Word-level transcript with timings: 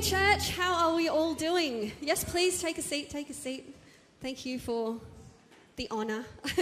morning, 0.00 0.18
church. 0.18 0.56
How 0.56 0.88
are 0.88 0.94
we 0.94 1.08
all 1.08 1.34
doing? 1.34 1.92
Yes, 2.00 2.24
please 2.24 2.62
take 2.62 2.78
a 2.78 2.82
seat. 2.82 3.10
Take 3.10 3.28
a 3.28 3.34
seat. 3.34 3.74
Thank 4.22 4.46
you 4.46 4.58
for 4.58 4.98
the 5.76 5.88
honour. 5.90 6.24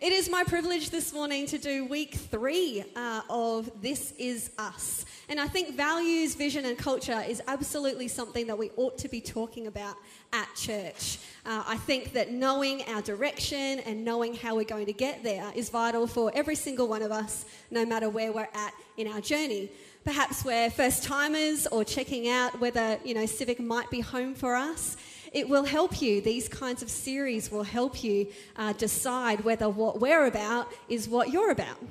it 0.00 0.12
is 0.12 0.28
my 0.28 0.44
privilege 0.44 0.90
this 0.90 1.14
morning 1.14 1.46
to 1.46 1.56
do 1.56 1.86
week 1.86 2.14
three 2.14 2.84
uh, 2.94 3.22
of 3.30 3.70
This 3.80 4.12
Is 4.18 4.50
Us. 4.58 5.06
And 5.30 5.40
I 5.40 5.48
think 5.48 5.76
values, 5.76 6.34
vision, 6.34 6.66
and 6.66 6.76
culture 6.76 7.24
is 7.26 7.40
absolutely 7.46 8.08
something 8.08 8.46
that 8.48 8.58
we 8.58 8.70
ought 8.76 8.98
to 8.98 9.08
be 9.08 9.22
talking 9.22 9.66
about 9.66 9.96
at 10.34 10.48
church. 10.56 11.18
Uh, 11.46 11.64
I 11.66 11.78
think 11.78 12.12
that 12.12 12.32
knowing 12.32 12.82
our 12.88 13.00
direction 13.00 13.80
and 13.80 14.04
knowing 14.04 14.34
how 14.34 14.56
we're 14.56 14.64
going 14.64 14.86
to 14.86 14.92
get 14.92 15.22
there 15.22 15.50
is 15.54 15.70
vital 15.70 16.06
for 16.06 16.30
every 16.34 16.56
single 16.56 16.86
one 16.86 17.00
of 17.00 17.12
us, 17.12 17.46
no 17.70 17.86
matter 17.86 18.10
where 18.10 18.30
we're 18.30 18.48
at 18.52 18.74
in 18.98 19.06
our 19.08 19.22
journey. 19.22 19.70
Perhaps 20.06 20.44
we're 20.44 20.70
first 20.70 21.02
timers 21.02 21.66
or 21.66 21.82
checking 21.82 22.28
out 22.28 22.60
whether, 22.60 22.96
you 23.04 23.12
know, 23.12 23.26
Civic 23.26 23.58
might 23.58 23.90
be 23.90 23.98
home 23.98 24.36
for 24.36 24.54
us. 24.54 24.96
It 25.32 25.48
will 25.48 25.64
help 25.64 26.00
you. 26.00 26.20
These 26.20 26.48
kinds 26.48 26.80
of 26.80 26.88
series 26.88 27.50
will 27.50 27.64
help 27.64 28.04
you 28.04 28.28
uh, 28.54 28.72
decide 28.74 29.40
whether 29.40 29.68
what 29.68 30.00
we're 30.00 30.26
about 30.26 30.68
is 30.88 31.08
what 31.08 31.30
you're 31.30 31.50
about. 31.50 31.82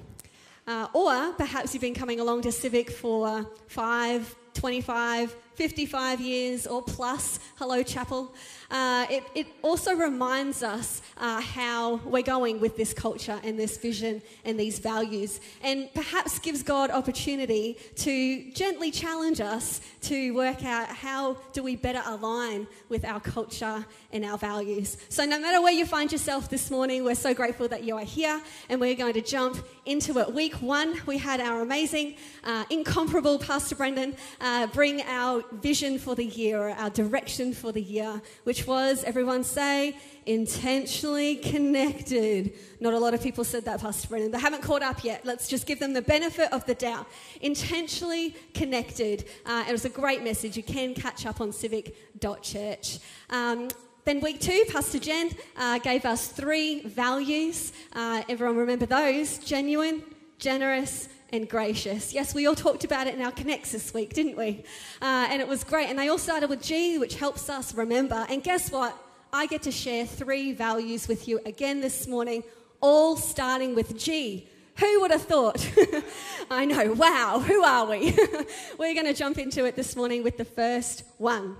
Uh, 0.66 0.88
or 0.94 1.34
perhaps 1.34 1.74
you've 1.74 1.82
been 1.82 1.94
coming 1.94 2.22
along 2.22 2.44
to 2.44 2.54
Civic 2.54 2.90
for 2.90 3.46
five, 3.68 4.34
25, 4.56 5.36
55 5.56 6.22
years 6.22 6.66
or 6.66 6.82
plus. 6.82 7.40
Hello, 7.56 7.84
Chapel. 7.84 8.34
Uh, 8.72 9.06
it, 9.10 9.24
it, 9.36 9.48
also 9.62 9.96
reminds 9.96 10.64
us 10.64 11.02
uh, 11.18 11.40
how 11.40 11.96
we're 11.98 12.22
going 12.22 12.60
with 12.60 12.76
this 12.76 12.94
culture 12.94 13.40
and 13.44 13.58
this 13.58 13.78
vision 13.78 14.22
and 14.44 14.60
these 14.60 14.80
values, 14.80 15.40
and 15.64 15.92
perhaps 15.94 16.40
gives 16.40 16.64
God 16.64 16.90
opportunity 16.90 17.78
to 17.96 18.52
gently 18.52 18.92
challenge 18.92 19.40
us 19.40 19.82
to 20.02 20.32
work 20.32 20.64
out 20.66 20.88
how 20.88 21.38
do 21.54 21.64
we 21.64 21.76
better 21.76 22.02
align 22.06 22.68
with 22.90 23.06
our 23.06 23.20
culture 23.20 23.86
and 24.12 24.26
our 24.26 24.38
values. 24.38 24.98
So, 25.10 25.26
no 25.26 25.40
matter 25.40 25.62
where 25.62 25.74
you 25.74 25.86
find 25.86 26.12
yourself 26.12 26.50
this 26.50 26.70
morning, 26.70 27.04
we're 27.04 27.16
so 27.16 27.34
grateful 27.34 27.68
that 27.70 27.84
you 27.84 27.96
are 27.98 28.04
here, 28.04 28.42
and 28.70 28.82
we're 28.82 28.96
going 28.96 29.14
to 29.14 29.22
jump 29.22 29.66
into 29.86 30.20
it. 30.20 30.34
Week 30.34 30.56
one, 30.56 31.00
we 31.06 31.18
had 31.18 31.40
our 31.40 31.62
amazing, 31.62 32.16
uh, 32.44 32.66
incomparable 32.70 33.40
Pastor 33.40 33.76
Brendan 33.76 34.16
uh, 34.46 34.68
bring 34.68 35.02
our 35.02 35.44
vision 35.54 35.98
for 35.98 36.14
the 36.14 36.24
year, 36.24 36.70
our 36.70 36.92
direction 36.92 37.52
for 37.52 37.72
the 37.72 37.82
year, 37.82 38.22
which 38.44 38.68
was, 38.68 39.04
everyone 39.04 39.44
say, 39.44 39.98
intentionally 40.28 41.38
connected. 41.38 42.54
Not 42.80 42.94
a 42.94 43.00
lot 43.00 43.16
of 43.16 43.24
people 43.24 43.44
said 43.44 43.66
that, 43.66 43.82
Pastor 43.82 44.08
Brendan. 44.08 44.30
They 44.30 44.40
haven't 44.40 44.62
caught 44.62 44.84
up 44.84 45.04
yet. 45.04 45.26
Let's 45.26 45.48
just 45.48 45.66
give 45.66 45.80
them 45.80 45.94
the 45.94 46.02
benefit 46.04 46.54
of 46.54 46.64
the 46.68 46.76
doubt. 46.76 47.08
Intentionally 47.42 48.36
connected. 48.54 49.26
Uh, 49.48 49.66
it 49.68 49.72
was 49.72 49.86
a 49.86 49.90
great 49.90 50.24
message. 50.24 50.56
You 50.56 50.62
can 50.62 50.94
catch 50.94 51.26
up 51.26 51.42
on 51.42 51.52
civic.church. 51.52 53.00
Um, 53.32 53.70
then, 54.04 54.20
week 54.20 54.42
two, 54.42 54.64
Pastor 54.70 55.00
Jen 55.00 55.32
uh, 55.58 55.80
gave 55.80 56.06
us 56.06 56.28
three 56.28 56.82
values. 56.82 57.74
Uh, 57.94 58.22
everyone 58.30 58.58
remember 58.58 58.86
those 58.86 59.40
genuine, 59.40 60.04
generous, 60.38 61.10
and 61.32 61.50
gracious. 61.50 62.14
Yes, 62.14 62.34
we 62.34 62.48
all 62.48 62.56
talked 62.56 62.84
about 62.84 63.08
it 63.08 63.16
in 63.16 63.22
our 63.22 63.32
Connects 63.32 63.72
this 63.72 63.94
week, 63.94 64.14
didn't 64.14 64.38
we? 64.38 64.64
Uh, 65.02 65.28
and 65.30 65.42
it 65.42 65.48
was 65.48 65.64
great. 65.64 65.90
And 65.90 65.98
they 65.98 66.08
all 66.08 66.18
started 66.18 66.50
with 66.50 66.62
G, 66.62 66.98
which 66.98 67.16
helps 67.16 67.50
us 67.50 67.74
remember. 67.74 68.26
And 68.30 68.44
guess 68.44 68.72
what? 68.72 68.98
I 69.34 69.48
get 69.48 69.64
to 69.64 69.72
share 69.72 70.06
three 70.06 70.54
values 70.54 71.08
with 71.08 71.28
you 71.28 71.42
again 71.46 71.82
this 71.82 72.08
morning, 72.08 72.44
all 72.80 73.18
starting 73.18 73.76
with 73.76 73.98
G. 73.98 74.48
Who 74.78 75.02
would 75.02 75.12
have 75.12 75.24
thought? 75.24 75.70
I 76.52 76.66
know, 76.66 76.94
wow, 76.94 77.40
who 77.40 77.64
are 77.64 77.86
we? 77.86 78.12
We're 78.78 78.94
going 78.94 79.06
to 79.06 79.14
jump 79.14 79.38
into 79.38 79.66
it 79.66 79.76
this 79.76 79.96
morning 79.96 80.24
with 80.24 80.38
the 80.38 80.46
first 80.46 81.04
one. 81.18 81.56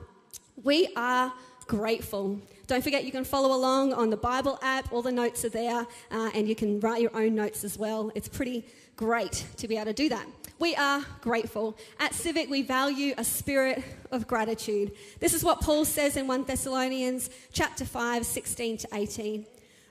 We 0.64 0.90
are 0.96 1.34
grateful. 1.68 2.40
Don't 2.68 2.84
forget, 2.84 3.06
you 3.06 3.12
can 3.12 3.24
follow 3.24 3.56
along 3.56 3.94
on 3.94 4.10
the 4.10 4.18
Bible 4.18 4.58
app. 4.62 4.92
All 4.92 5.02
the 5.02 5.12
notes 5.12 5.46
are 5.46 5.50
there, 5.50 5.86
uh, 6.12 6.30
and 6.34 6.48
you 6.48 6.56
can 6.56 6.80
write 6.80 7.02
your 7.02 7.16
own 7.16 7.36
notes 7.36 7.64
as 7.64 7.78
well. 7.78 8.12
It's 8.16 8.28
pretty 8.28 8.66
great 8.96 9.46
to 9.58 9.68
be 9.68 9.76
able 9.76 9.86
to 9.86 9.94
do 9.94 10.10
that. 10.10 10.26
We 10.58 10.76
are 10.76 11.06
grateful. 11.22 11.78
At 12.00 12.14
Civic, 12.14 12.50
we 12.50 12.62
value 12.62 13.14
a 13.18 13.24
spirit 13.24 13.84
of 14.12 14.26
gratitude. 14.26 14.94
This 15.20 15.34
is 15.34 15.44
what 15.44 15.60
Paul 15.60 15.84
says 15.84 16.16
in 16.16 16.28
1 16.28 16.46
Thessalonians 16.46 17.30
chapter 17.52 17.84
5, 17.84 18.26
16 18.26 18.78
to 18.78 18.88
18. 18.94 19.46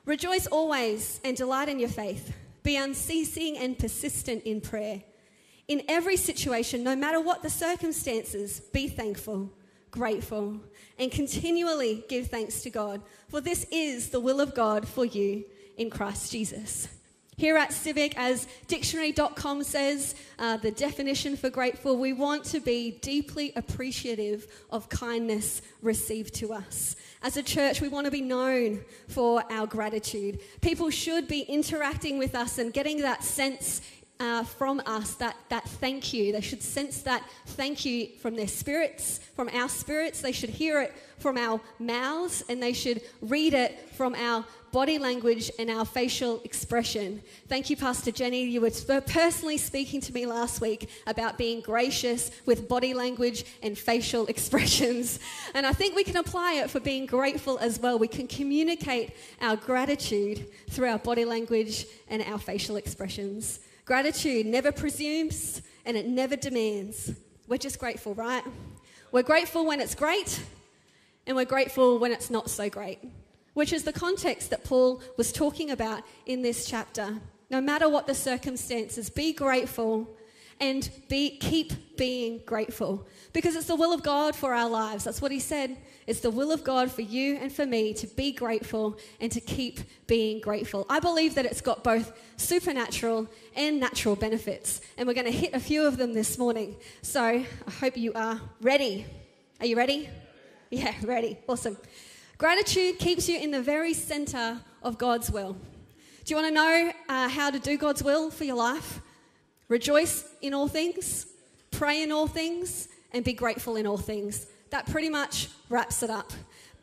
Rejoice 0.07 0.47
always 0.47 1.21
and 1.23 1.37
delight 1.37 1.69
in 1.69 1.79
your 1.79 1.91
faith. 1.91 2.35
Be 2.63 2.77
unceasing 2.77 3.59
and 3.59 3.79
persistent 3.79 4.43
in 4.45 4.63
prayer. 4.63 5.03
In 5.69 5.83
every 5.89 6.17
situation, 6.17 6.83
no 6.83 6.97
matter 6.97 7.21
what 7.21 7.43
the 7.43 7.51
circumstances, 7.51 8.61
be 8.61 8.89
thankful, 8.89 9.51
grateful, 9.91 10.61
and 10.99 11.11
continually 11.11 12.05
give 12.09 12.29
thanks 12.29 12.63
to 12.63 12.71
God, 12.71 13.03
for 13.29 13.41
this 13.41 13.67
is 13.71 14.11
the 14.11 14.21
will 14.21 14.41
of 14.41 14.55
God 14.55 14.89
for 14.89 15.05
you 15.05 15.45
in 15.77 15.91
Christ 15.91 16.33
Jesus. 16.33 16.89
Here 17.37 17.57
at 17.57 17.73
Civic, 17.73 18.17
as 18.17 18.47
dictionary.com 18.69 19.65
says, 19.65 20.15
uh, 20.39 20.57
the 20.59 20.71
definition 20.71 21.37
for 21.37 21.51
grateful, 21.51 21.97
we 21.97 22.13
want 22.13 22.45
to 22.47 22.61
be 22.61 22.93
deeply 23.03 23.53
appreciative 23.57 24.47
of 24.71 24.89
kindness 24.89 25.61
received 25.83 26.35
to 26.35 26.53
us. 26.53 26.95
As 27.23 27.37
a 27.37 27.43
church, 27.43 27.81
we 27.81 27.89
want 27.89 28.05
to 28.05 28.13
be 28.13 28.21
known 28.21 28.85
for 29.09 29.43
our 29.51 29.67
gratitude. 29.67 30.39
People 30.61 30.91
should 30.91 31.27
be 31.27 31.41
interacting 31.41 32.19
with 32.19 32.37
us 32.37 32.59
and 32.59 32.73
getting 32.73 33.01
that 33.03 33.25
sense 33.25 33.81
uh, 34.21 34.45
from 34.45 34.81
us 34.87 35.15
that, 35.15 35.37
that 35.49 35.65
thank 35.65 36.13
you. 36.13 36.33
They 36.33 36.41
should 36.41 36.63
sense 36.63 37.03
that 37.03 37.23
thank 37.47 37.85
you 37.85 38.09
from 38.21 38.37
their 38.37 38.49
spirits, 38.49 39.19
from 39.35 39.49
our 39.49 39.69
spirits. 39.69 40.21
They 40.21 40.33
should 40.33 40.51
hear 40.51 40.81
it 40.81 40.95
from 41.19 41.37
our 41.37 41.61
mouths, 41.79 42.45
and 42.49 42.63
they 42.63 42.73
should 42.73 43.01
read 43.21 43.55
it 43.55 43.91
from 43.91 44.15
our 44.15 44.45
body 44.73 44.99
language 44.99 45.53
and 45.59 45.71
our 45.71 45.85
facial 45.85 46.41
expression. 46.43 47.23
Thank 47.49 47.71
you, 47.71 47.77
Pastor 47.77 48.11
Jenny. 48.11 48.43
You 48.45 48.61
were 48.61 49.01
personally 49.01 49.57
speaking 49.57 50.01
to 50.01 50.13
me 50.13 50.27
last 50.27 50.61
week 50.61 50.91
about 51.07 51.39
being 51.39 51.61
gracious 51.61 52.33
with 52.45 52.69
body 52.69 52.93
language 52.93 53.45
and 53.63 53.79
facial 53.79 54.27
expressions. 54.35 55.21
And 55.55 55.65
I 55.65 55.73
think 55.73 55.95
we 55.95 56.03
can 56.03 56.17
apply 56.17 56.55
it 56.55 56.71
for 56.71 56.81
being 56.81 57.07
grateful 57.07 57.57
as 57.59 57.79
well. 57.79 58.01
We 58.01 58.09
can 58.09 58.27
communicate 58.27 59.13
our 59.41 59.55
gratitude 59.55 60.47
through 60.71 60.89
our 60.89 60.99
body 60.99 61.25
language 61.25 61.87
and 62.09 62.23
our 62.23 62.39
facial 62.39 62.75
expressions. 62.75 63.61
Gratitude 63.85 64.47
never 64.47 64.73
presumes 64.73 65.63
and 65.85 65.97
it 65.97 66.07
never 66.07 66.37
demands. 66.37 67.13
We're 67.47 67.59
just 67.59 67.79
grateful, 67.79 68.15
right? 68.15 68.45
We're 69.13 69.23
grateful 69.23 69.67
when 69.67 69.81
it's 69.81 69.95
great, 69.95 70.43
and 71.27 71.37
we're 71.37 71.45
grateful 71.45 71.99
when 71.99 72.11
it's 72.11 72.31
not 72.31 72.51
so 72.51 72.69
great 72.69 72.99
which 73.55 73.73
is 73.73 73.85
the 73.85 73.93
context 73.93 74.51
that 74.51 74.65
Paul 74.65 75.01
was 75.17 75.33
talking 75.33 75.71
about 75.71 76.03
in 76.27 76.43
this 76.43 76.67
chapter. 76.67 77.21
No 77.51 77.61
matter 77.61 77.89
what 77.89 78.07
the 78.07 78.15
circumstances, 78.15 79.09
be 79.09 79.33
grateful 79.33 80.09
and 80.61 80.89
be, 81.09 81.37
keep 81.39 81.97
being 81.97 82.41
grateful 82.47 83.07
because 83.33 83.57
it's 83.57 83.67
the 83.67 83.77
will 83.77 83.93
of 83.93 84.03
God 84.03 84.35
for 84.35 84.55
our 84.55 84.69
lives. 84.69 85.05
That's 85.05 85.21
what 85.21 85.33
he 85.33 85.41
said. 85.41 85.77
It's 86.07 86.21
the 86.21 86.31
will 86.31 86.53
of 86.53 86.65
God 86.65 86.91
for 86.91 87.03
you 87.03 87.37
and 87.37 87.53
for 87.53 87.65
me 87.65 87.95
to 87.95 88.07
be 88.07 88.33
grateful 88.33 88.99
and 89.21 89.33
to 89.33 89.41
keep 89.41 89.81
being 90.07 90.41
grateful. 90.41 90.87
I 90.91 91.01
believe 91.01 91.35
that 91.37 91.47
it's 91.47 91.61
got 91.61 91.83
both 91.83 92.13
supernatural 92.37 93.27
and 93.57 93.81
natural 93.81 94.15
benefits, 94.17 94.81
and 94.99 95.07
we're 95.07 95.15
going 95.15 95.27
to 95.27 95.33
hit 95.33 95.55
a 95.55 95.61
few 95.61 95.87
of 95.87 95.97
them 95.97 96.13
this 96.13 96.39
morning. 96.39 96.77
So 97.03 97.23
I 97.23 97.71
hope 97.81 97.97
you 97.97 98.13
are 98.15 98.41
ready. 98.61 99.07
Are 99.61 99.67
you 99.67 99.77
ready? 99.77 100.09
Yeah, 100.71 100.95
ready. 101.03 101.39
Awesome. 101.49 101.77
Gratitude 102.37 102.99
keeps 102.99 103.29
you 103.29 103.39
in 103.39 103.51
the 103.51 103.63
very 103.63 103.95
center 103.95 104.61
of 104.83 104.99
God's 104.99 105.31
will. 105.31 105.57
Do 106.25 106.35
you 106.35 106.37
want 106.37 106.49
to 106.49 106.55
know 106.55 106.93
uh, 107.09 107.29
how 107.29 107.51
to 107.51 107.59
do 107.59 107.77
God's 107.77 108.03
will 108.03 108.31
for 108.31 108.45
your 108.45 108.57
life? 108.57 109.01
Rejoice 109.75 110.25
in 110.41 110.55
all 110.55 110.69
things, 110.69 111.27
pray 111.73 112.05
in 112.05 112.13
all 112.13 112.29
things, 112.29 112.87
and 113.11 113.25
be 113.25 113.33
grateful 113.33 113.75
in 113.75 113.89
all 113.89 113.97
things. 113.99 114.47
That 114.71 114.87
pretty 114.87 115.09
much 115.09 115.49
wraps 115.69 116.05
it 116.05 116.11
up. 116.11 116.33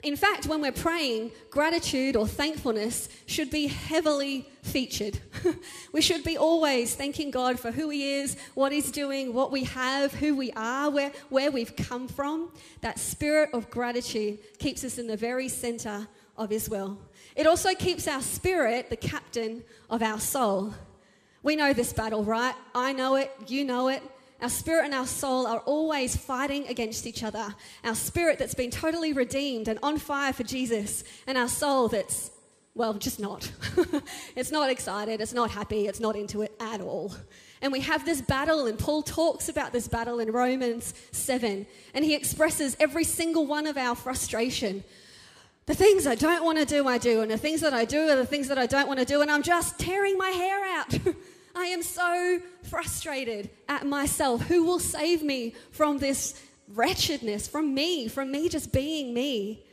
In 0.04 0.18
fact, 0.18 0.46
when 0.46 0.60
we're 0.60 0.74
praying, 0.74 1.32
gratitude 1.50 2.18
or 2.18 2.28
thankfulness 2.28 3.08
should 3.28 3.50
be 3.50 3.68
heavily 3.68 4.46
featured. 4.62 5.18
we 5.94 6.02
should 6.02 6.26
be 6.26 6.38
always 6.38 6.94
thanking 6.94 7.32
God 7.32 7.58
for 7.62 7.72
who 7.72 7.90
He 7.92 8.16
is, 8.16 8.36
what 8.56 8.74
He's 8.74 8.92
doing, 8.92 9.34
what 9.34 9.54
we 9.54 9.64
have, 9.64 10.14
who 10.14 10.36
we 10.36 10.52
are, 10.58 10.90
where, 10.90 11.14
where 11.30 11.50
we've 11.50 11.74
come 11.78 12.10
from. 12.10 12.52
That 12.82 13.00
spirit 13.00 13.52
of 13.54 13.70
gratitude 13.70 14.40
keeps 14.60 14.84
us 14.84 14.98
in 14.98 15.08
the 15.08 15.16
very 15.16 15.48
center 15.48 16.10
of 16.38 16.50
His 16.50 16.70
will. 16.70 16.98
It 17.38 17.48
also 17.48 17.74
keeps 17.74 18.06
our 18.06 18.22
spirit 18.22 18.90
the 18.90 18.98
captain 18.98 19.64
of 19.90 20.02
our 20.02 20.20
soul. 20.20 20.74
We 21.44 21.56
know 21.56 21.74
this 21.74 21.94
battle, 21.94 22.24
right? 22.24 22.56
I 22.76 22.94
know 22.94 23.16
it, 23.16 23.32
you 23.48 23.66
know 23.66 23.88
it. 23.88 24.04
Our 24.42 24.50
spirit 24.50 24.86
and 24.86 24.94
our 24.94 25.06
soul 25.06 25.46
are 25.46 25.60
always 25.60 26.16
fighting 26.16 26.68
against 26.68 27.06
each 27.06 27.24
other. 27.24 27.54
Our 27.84 27.96
spirit 27.96 28.40
that's 28.40 28.56
been 28.56 28.72
totally 28.72 29.14
redeemed 29.14 29.68
and 29.68 29.78
on 29.84 29.98
fire 29.98 30.34
for 30.34 30.44
Jesus, 30.44 31.04
and 31.28 31.38
our 31.38 31.48
soul 31.48 31.88
that's 31.88 32.32
well, 32.74 32.94
just 32.94 33.20
not. 33.20 33.52
it's 34.36 34.52
not 34.52 34.70
excited, 34.70 35.20
it's 35.20 35.34
not 35.34 35.52
happy, 35.52 35.88
it's 35.88 36.00
not 36.00 36.16
into 36.16 36.42
it 36.42 36.56
at 36.62 36.80
all. 36.80 37.14
And 37.62 37.72
we 37.72 37.82
have 37.82 38.06
this 38.06 38.22
battle, 38.22 38.66
and 38.66 38.80
Paul 38.80 39.04
talks 39.04 39.50
about 39.50 39.74
this 39.74 39.88
battle 39.88 40.20
in 40.20 40.32
Romans 40.32 40.94
7, 41.12 41.68
and 41.94 42.06
he 42.06 42.16
expresses 42.16 42.78
every 42.80 43.04
single 43.04 43.46
one 43.46 43.68
of 43.68 43.78
our 43.78 43.94
frustration. 43.94 44.84
The 45.66 45.76
things 45.76 46.08
I 46.08 46.16
don't 46.16 46.44
want 46.44 46.60
to 46.60 46.66
do, 46.66 46.88
I 46.88 46.98
do, 46.98 47.22
and 47.22 47.30
the 47.30 47.38
things 47.38 47.62
that 47.62 47.74
I 47.74 47.86
do 47.86 48.10
are 48.10 48.16
the 48.16 48.26
things 48.26 48.48
that 48.48 48.58
I 48.58 48.68
don't 48.68 48.88
want 48.88 49.00
to 49.00 49.06
do, 49.06 49.22
and 49.22 49.30
I'm 49.30 49.44
just 49.44 49.78
tearing 49.78 50.18
my 50.18 50.30
hair 50.30 50.66
out. 50.66 50.98
I 51.56 51.66
am 51.66 51.84
so 51.84 52.40
frustrated 52.64 53.50
at 53.68 53.86
myself. 53.86 54.42
Who 54.44 54.64
will 54.64 54.80
save 54.80 55.24
me 55.24 55.54
from 55.72 55.98
this 55.98 56.42
wretchedness, 56.68 57.48
from 57.48 57.74
me, 57.74 58.08
from 58.08 58.32
me 58.32 58.50
just 58.50 58.72
being 58.72 59.14
me? 59.14 59.64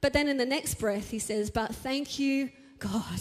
But 0.00 0.12
then 0.12 0.28
in 0.28 0.36
the 0.36 0.46
next 0.46 0.74
breath, 0.74 1.10
he 1.10 1.18
says, 1.18 1.50
But 1.50 1.74
thank 1.74 2.18
you, 2.18 2.50
God. 2.78 3.20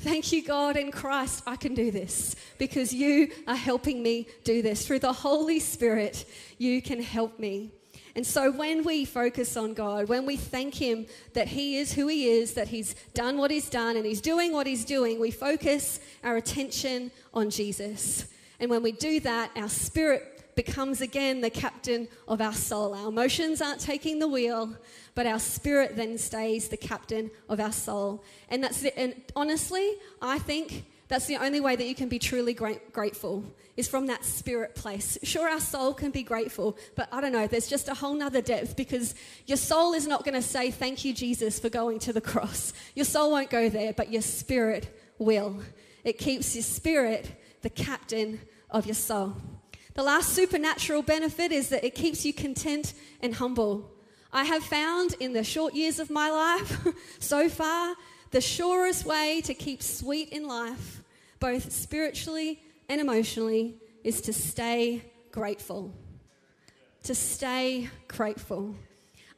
Thank 0.00 0.32
you, 0.32 0.42
God, 0.42 0.76
in 0.76 0.90
Christ, 0.90 1.42
I 1.46 1.56
can 1.56 1.74
do 1.74 1.90
this 1.90 2.34
because 2.56 2.92
you 2.92 3.30
are 3.46 3.54
helping 3.54 4.02
me 4.02 4.28
do 4.44 4.62
this. 4.62 4.86
Through 4.86 5.00
the 5.00 5.12
Holy 5.12 5.60
Spirit, 5.60 6.24
you 6.56 6.80
can 6.80 7.02
help 7.02 7.38
me. 7.38 7.72
And 8.20 8.26
so 8.26 8.50
when 8.50 8.84
we 8.84 9.06
focus 9.06 9.56
on 9.56 9.72
God, 9.72 10.10
when 10.10 10.26
we 10.26 10.36
thank 10.36 10.74
Him 10.74 11.06
that 11.32 11.48
He 11.48 11.78
is 11.78 11.94
who 11.94 12.06
He 12.06 12.28
is, 12.28 12.52
that 12.52 12.68
He's 12.68 12.94
done 13.14 13.38
what 13.38 13.50
He's 13.50 13.70
done 13.70 13.96
and 13.96 14.04
He's 14.04 14.20
doing 14.20 14.52
what 14.52 14.66
He's 14.66 14.84
doing, 14.84 15.18
we 15.18 15.30
focus 15.30 16.00
our 16.22 16.36
attention 16.36 17.12
on 17.32 17.48
Jesus. 17.48 18.26
And 18.60 18.70
when 18.70 18.82
we 18.82 18.92
do 18.92 19.20
that, 19.20 19.52
our 19.56 19.70
spirit 19.70 20.54
becomes 20.54 21.00
again 21.00 21.40
the 21.40 21.48
captain 21.48 22.08
of 22.28 22.42
our 22.42 22.52
soul. 22.52 22.92
Our 22.92 23.08
emotions 23.08 23.62
aren't 23.62 23.80
taking 23.80 24.18
the 24.18 24.28
wheel, 24.28 24.76
but 25.14 25.24
our 25.24 25.38
spirit 25.38 25.96
then 25.96 26.18
stays 26.18 26.68
the 26.68 26.76
captain 26.76 27.30
of 27.48 27.58
our 27.58 27.72
soul. 27.72 28.22
And 28.50 28.62
that's 28.62 28.82
the, 28.82 28.98
and 28.98 29.14
honestly, 29.34 29.94
I 30.20 30.40
think 30.40 30.84
that's 31.10 31.26
the 31.26 31.38
only 31.38 31.58
way 31.58 31.74
that 31.74 31.86
you 31.86 31.96
can 31.96 32.08
be 32.08 32.20
truly 32.20 32.54
great, 32.54 32.92
grateful 32.92 33.42
is 33.76 33.88
from 33.88 34.06
that 34.06 34.24
spirit 34.24 34.76
place. 34.76 35.18
Sure, 35.24 35.48
our 35.48 35.58
soul 35.58 35.92
can 35.92 36.12
be 36.12 36.22
grateful, 36.22 36.78
but 36.94 37.08
I 37.10 37.20
don't 37.20 37.32
know, 37.32 37.48
there's 37.48 37.66
just 37.66 37.88
a 37.88 37.94
whole 37.94 38.14
nother 38.14 38.40
depth 38.40 38.76
because 38.76 39.16
your 39.44 39.56
soul 39.56 39.92
is 39.92 40.06
not 40.06 40.24
going 40.24 40.36
to 40.36 40.42
say, 40.42 40.70
Thank 40.70 41.04
you, 41.04 41.12
Jesus, 41.12 41.58
for 41.58 41.68
going 41.68 41.98
to 42.00 42.12
the 42.12 42.20
cross. 42.20 42.72
Your 42.94 43.04
soul 43.04 43.32
won't 43.32 43.50
go 43.50 43.68
there, 43.68 43.92
but 43.92 44.12
your 44.12 44.22
spirit 44.22 44.96
will. 45.18 45.60
It 46.04 46.16
keeps 46.16 46.54
your 46.54 46.62
spirit 46.62 47.28
the 47.62 47.70
captain 47.70 48.40
of 48.70 48.86
your 48.86 48.94
soul. 48.94 49.34
The 49.94 50.04
last 50.04 50.28
supernatural 50.28 51.02
benefit 51.02 51.50
is 51.50 51.70
that 51.70 51.82
it 51.82 51.96
keeps 51.96 52.24
you 52.24 52.32
content 52.32 52.94
and 53.20 53.34
humble. 53.34 53.90
I 54.32 54.44
have 54.44 54.62
found 54.62 55.16
in 55.18 55.32
the 55.32 55.42
short 55.42 55.74
years 55.74 55.98
of 55.98 56.08
my 56.08 56.30
life 56.30 56.86
so 57.18 57.48
far, 57.48 57.96
the 58.30 58.40
surest 58.40 59.04
way 59.04 59.40
to 59.44 59.54
keep 59.54 59.82
sweet 59.82 60.28
in 60.30 60.46
life, 60.46 60.99
both 61.40 61.72
spiritually 61.72 62.60
and 62.88 63.00
emotionally, 63.00 63.76
is 64.04 64.20
to 64.22 64.32
stay 64.32 65.02
grateful. 65.32 65.92
To 67.04 67.14
stay 67.14 67.88
grateful. 68.08 68.74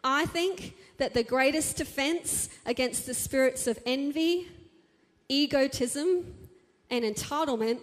I 0.04 0.26
think 0.26 0.74
that 0.98 1.14
the 1.14 1.22
greatest 1.22 1.76
defense 1.76 2.48
against 2.66 3.06
the 3.06 3.14
spirits 3.14 3.66
of 3.66 3.78
envy, 3.86 4.48
egotism, 5.28 6.34
and 6.90 7.04
entitlement 7.04 7.78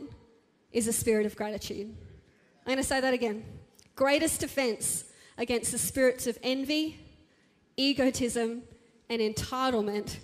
is 0.71 0.88
a 0.88 0.94
spirit 0.94 1.25
of 1.25 1.36
gratitude. 1.36 1.88
I'm 1.89 2.66
going 2.66 2.77
to 2.77 2.83
say 2.83 3.00
that 3.01 3.13
again. 3.13 3.44
Greatest 3.95 4.42
defense 4.42 5.06
against 5.38 5.71
the 5.71 5.77
spirits 5.77 6.27
of 6.27 6.38
envy, 6.44 7.00
egotism, 7.77 8.63
and 9.10 9.21
entitlement 9.21 10.18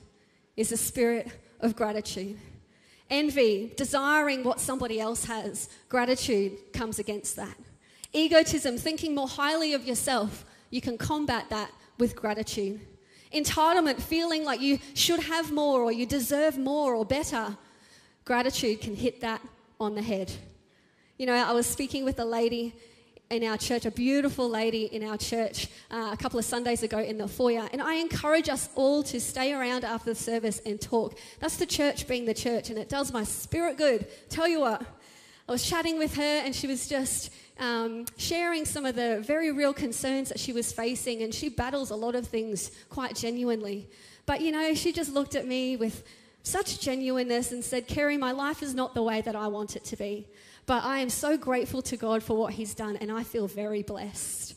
is 0.56 0.72
a 0.72 0.78
spirit 0.78 1.30
of 1.62 1.76
gratitude. 1.76 2.38
Envy, 3.10 3.72
desiring 3.78 4.44
what 4.44 4.60
somebody 4.60 5.00
else 5.00 5.25
has, 5.25 5.69
gratitude 5.90 6.74
comes 6.74 6.98
against 7.00 7.36
that. 7.36 7.56
Egotism, 8.13 8.78
thinking 8.78 9.13
more 9.13 9.28
highly 9.28 9.74
of 9.74 9.86
yourself, 9.86 10.46
you 10.72 10.81
can 10.81 10.98
combat 10.98 11.50
that 11.50 11.69
with 12.00 12.16
gratitude. 12.16 12.81
Entitlement, 13.34 14.02
feeling 14.02 14.44
like 14.44 14.62
you 14.62 14.80
should 14.94 15.19
have 15.19 15.52
more 15.52 15.81
or 15.81 15.92
you 15.92 16.06
deserve 16.06 16.57
more 16.57 16.96
or 16.96 17.06
better, 17.06 17.57
gratitude 18.24 18.81
can 18.81 18.96
hit 18.96 19.22
that 19.22 19.42
on 19.80 19.94
the 19.96 20.01
head. 20.01 20.31
You 21.18 21.25
know, 21.25 21.34
I 21.34 21.51
was 21.51 21.68
speaking 21.68 22.06
with 22.06 22.19
a 22.19 22.25
lady 22.25 22.74
in 23.30 23.44
our 23.44 23.57
church, 23.57 23.86
a 23.86 23.92
beautiful 23.92 24.48
lady 24.48 24.86
in 24.86 25.04
our 25.04 25.18
church, 25.18 25.68
uh, 25.89 26.10
a 26.13 26.18
couple 26.18 26.38
of 26.38 26.45
Sundays 26.45 26.83
ago 26.83 27.00
in 27.00 27.18
the 27.18 27.27
foyer. 27.27 27.68
And 27.72 27.81
I 27.81 27.95
encourage 27.95 28.50
us 28.50 28.69
all 28.75 29.04
to 29.04 29.19
stay 29.19 29.54
around 29.54 29.83
after 29.83 30.12
the 30.12 30.16
service 30.16 30.62
and 30.66 30.80
talk. 30.80 31.18
That's 31.39 31.57
the 31.57 31.66
church 31.66 32.07
being 32.07 32.25
the 32.25 32.33
church, 32.33 32.69
and 32.69 32.77
it 32.77 32.89
does 32.89 33.12
my 33.12 33.24
spirit 33.24 33.77
good. 33.77 34.07
Tell 34.30 34.48
you 34.48 34.62
what, 34.62 34.81
I 35.48 35.51
was 35.51 35.63
chatting 35.68 35.98
with 35.98 36.16
her, 36.16 36.42
and 36.44 36.56
she 36.56 36.68
was 36.68 36.88
just 36.88 37.31
um, 37.60 38.06
sharing 38.18 38.66
some 38.66 38.86
of 38.86 38.95
the 38.95 39.24
very 39.25 39.51
real 39.51 39.74
concerns 39.74 40.30
that 40.30 40.39
she 40.39 40.54
was 40.54 40.72
facing, 40.72 41.24
and 41.24 41.33
she 41.33 41.50
battles 41.50 41.89
a 41.89 41.95
lot 41.95 42.16
of 42.16 42.27
things 42.27 42.72
quite 42.89 43.16
genuinely. 43.16 43.89
But 44.25 44.42
you 44.42 44.51
know, 44.51 44.74
she 44.74 44.92
just 44.92 45.13
looked 45.13 45.36
at 45.36 45.48
me 45.48 45.77
with 45.77 46.04
such 46.44 46.80
genuineness 46.80 47.51
and 47.51 47.63
said, 47.63 47.88
Kerry, 47.88 48.18
my 48.18 48.31
life 48.31 48.62
is 48.62 48.75
not 48.75 48.94
the 48.94 49.01
way 49.01 49.22
that 49.22 49.36
I 49.36 49.48
want 49.48 49.75
it 49.75 49.83
to 49.86 49.95
be. 49.95 50.27
But 50.66 50.84
I 50.84 51.00
am 51.00 51.10
so 51.10 51.38
grateful 51.38 51.82
to 51.84 51.98
God 51.98 52.24
for 52.24 52.36
what 52.36 52.54
He's 52.54 52.74
done, 52.74 52.96
and 52.98 53.12
I 53.12 53.24
feel 53.24 53.48
very 53.48 53.84
blessed. 53.84 54.56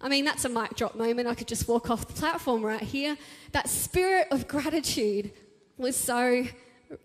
I 0.00 0.08
mean, 0.08 0.24
that's 0.24 0.46
a 0.46 0.48
mic 0.48 0.76
drop 0.76 0.94
moment. 0.94 1.28
I 1.28 1.34
could 1.34 1.48
just 1.48 1.68
walk 1.68 1.90
off 1.90 2.06
the 2.06 2.14
platform 2.14 2.64
right 2.64 2.82
here. 2.82 3.18
That 3.52 3.68
spirit 3.68 4.28
of 4.30 4.48
gratitude 4.48 5.30
was 5.76 5.94
so 5.94 6.46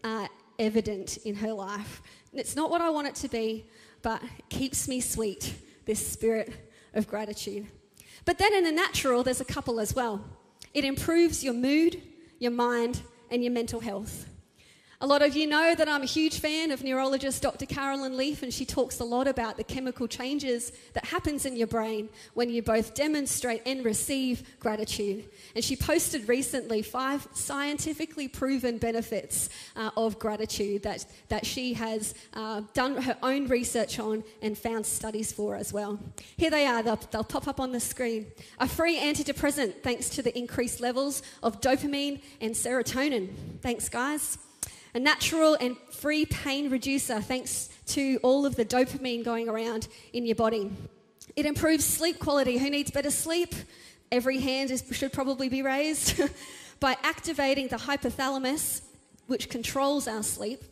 uh, 0.03 0.27
evident 0.57 1.17
in 1.17 1.35
her 1.35 1.51
life. 1.51 2.01
It's 2.31 2.55
not 2.55 2.69
what 2.69 2.81
I 2.81 2.89
want 2.89 3.07
it 3.07 3.15
to 3.15 3.27
be, 3.27 3.65
but 4.01 4.21
it 4.23 4.49
keeps 4.49 4.87
me 4.87 5.01
sweet, 5.01 5.53
this 5.85 6.05
spirit 6.05 6.53
of 6.93 7.07
gratitude. 7.07 7.67
But 8.23 8.37
then 8.37 8.53
in 8.53 8.63
the 8.63 8.71
natural, 8.71 9.23
there's 9.23 9.41
a 9.41 9.45
couple 9.45 9.79
as 9.79 9.93
well. 9.93 10.23
It 10.73 10.85
improves 10.85 11.43
your 11.43 11.53
mood, 11.53 12.01
your 12.39 12.51
mind, 12.51 13.01
and 13.29 13.43
your 13.43 13.51
mental 13.51 13.81
health. 13.81 14.27
A 15.01 15.07
lot 15.07 15.21
of 15.21 15.35
you 15.35 15.45
know 15.45 15.75
that 15.75 15.89
I'm 15.89 16.03
a 16.03 16.05
huge 16.05 16.39
fan 16.39 16.71
of 16.71 16.81
neurologist 16.81 17.41
Dr. 17.41 17.65
Caroline 17.65 18.15
Leaf, 18.15 18.43
and 18.43 18.53
she 18.53 18.63
talks 18.63 19.01
a 19.01 19.03
lot 19.03 19.27
about 19.27 19.57
the 19.57 19.63
chemical 19.63 20.07
changes 20.07 20.71
that 20.93 21.03
happens 21.03 21.45
in 21.45 21.57
your 21.57 21.67
brain 21.67 22.07
when 22.33 22.49
you 22.49 22.61
both 22.61 22.93
demonstrate 22.93 23.61
and 23.65 23.83
receive 23.83 24.43
gratitude. 24.57 25.25
And 25.53 25.65
she 25.65 25.75
posted 25.75 26.29
recently 26.29 26.81
five 26.81 27.27
scientifically 27.33 28.29
proven 28.29 28.77
benefits 28.77 29.49
uh, 29.75 29.91
of 29.97 30.17
gratitude 30.17 30.83
that, 30.83 31.05
that 31.27 31.45
she 31.45 31.73
has 31.73 32.13
uh, 32.33 32.61
done 32.73 32.95
her 32.95 33.17
own 33.21 33.47
research 33.47 33.99
on 33.99 34.23
and 34.41 34.57
found 34.57 34.85
studies 34.85 35.29
for 35.29 35.57
as 35.57 35.73
well. 35.73 35.99
Here 36.37 36.49
they 36.49 36.65
are, 36.65 36.81
they'll, 36.81 36.99
they'll 37.11 37.25
pop 37.25 37.49
up 37.49 37.59
on 37.59 37.73
the 37.73 37.81
screen. 37.81 38.27
A 38.59 38.67
free 38.67 38.97
antidepressant 38.97 39.83
thanks 39.83 40.07
to 40.11 40.21
the 40.21 40.35
increased 40.37 40.79
levels 40.79 41.21
of 41.43 41.59
dopamine 41.59 42.21
and 42.39 42.55
serotonin. 42.55 43.27
Thanks, 43.61 43.89
guys 43.89 44.37
a 44.95 44.99
natural 44.99 45.57
and 45.59 45.77
free 45.91 46.25
pain 46.25 46.69
reducer 46.69 47.19
thanks 47.19 47.69
to 47.85 48.17
all 48.23 48.45
of 48.45 48.55
the 48.55 48.63
dopamine 48.63 49.25
going 49.25 49.49
around 49.49 49.89
in 50.13 50.25
your 50.25 50.37
body. 50.37 50.71
It 51.35 51.45
improves 51.45 51.83
sleep 51.83 52.17
quality. 52.17 52.57
Who 52.57 52.69
needs 52.69 52.91
better 52.91 53.11
sleep? 53.11 53.53
Every 54.09 54.39
hand 54.39 54.71
is, 54.71 54.85
should 54.93 55.11
probably 55.11 55.49
be 55.49 55.61
raised. 55.61 56.19
By 56.79 56.95
activating 57.03 57.67
the 57.67 57.75
hypothalamus, 57.75 58.81
which 59.27 59.49
controls 59.49 60.07
our 60.07 60.23
sleep, 60.23 60.63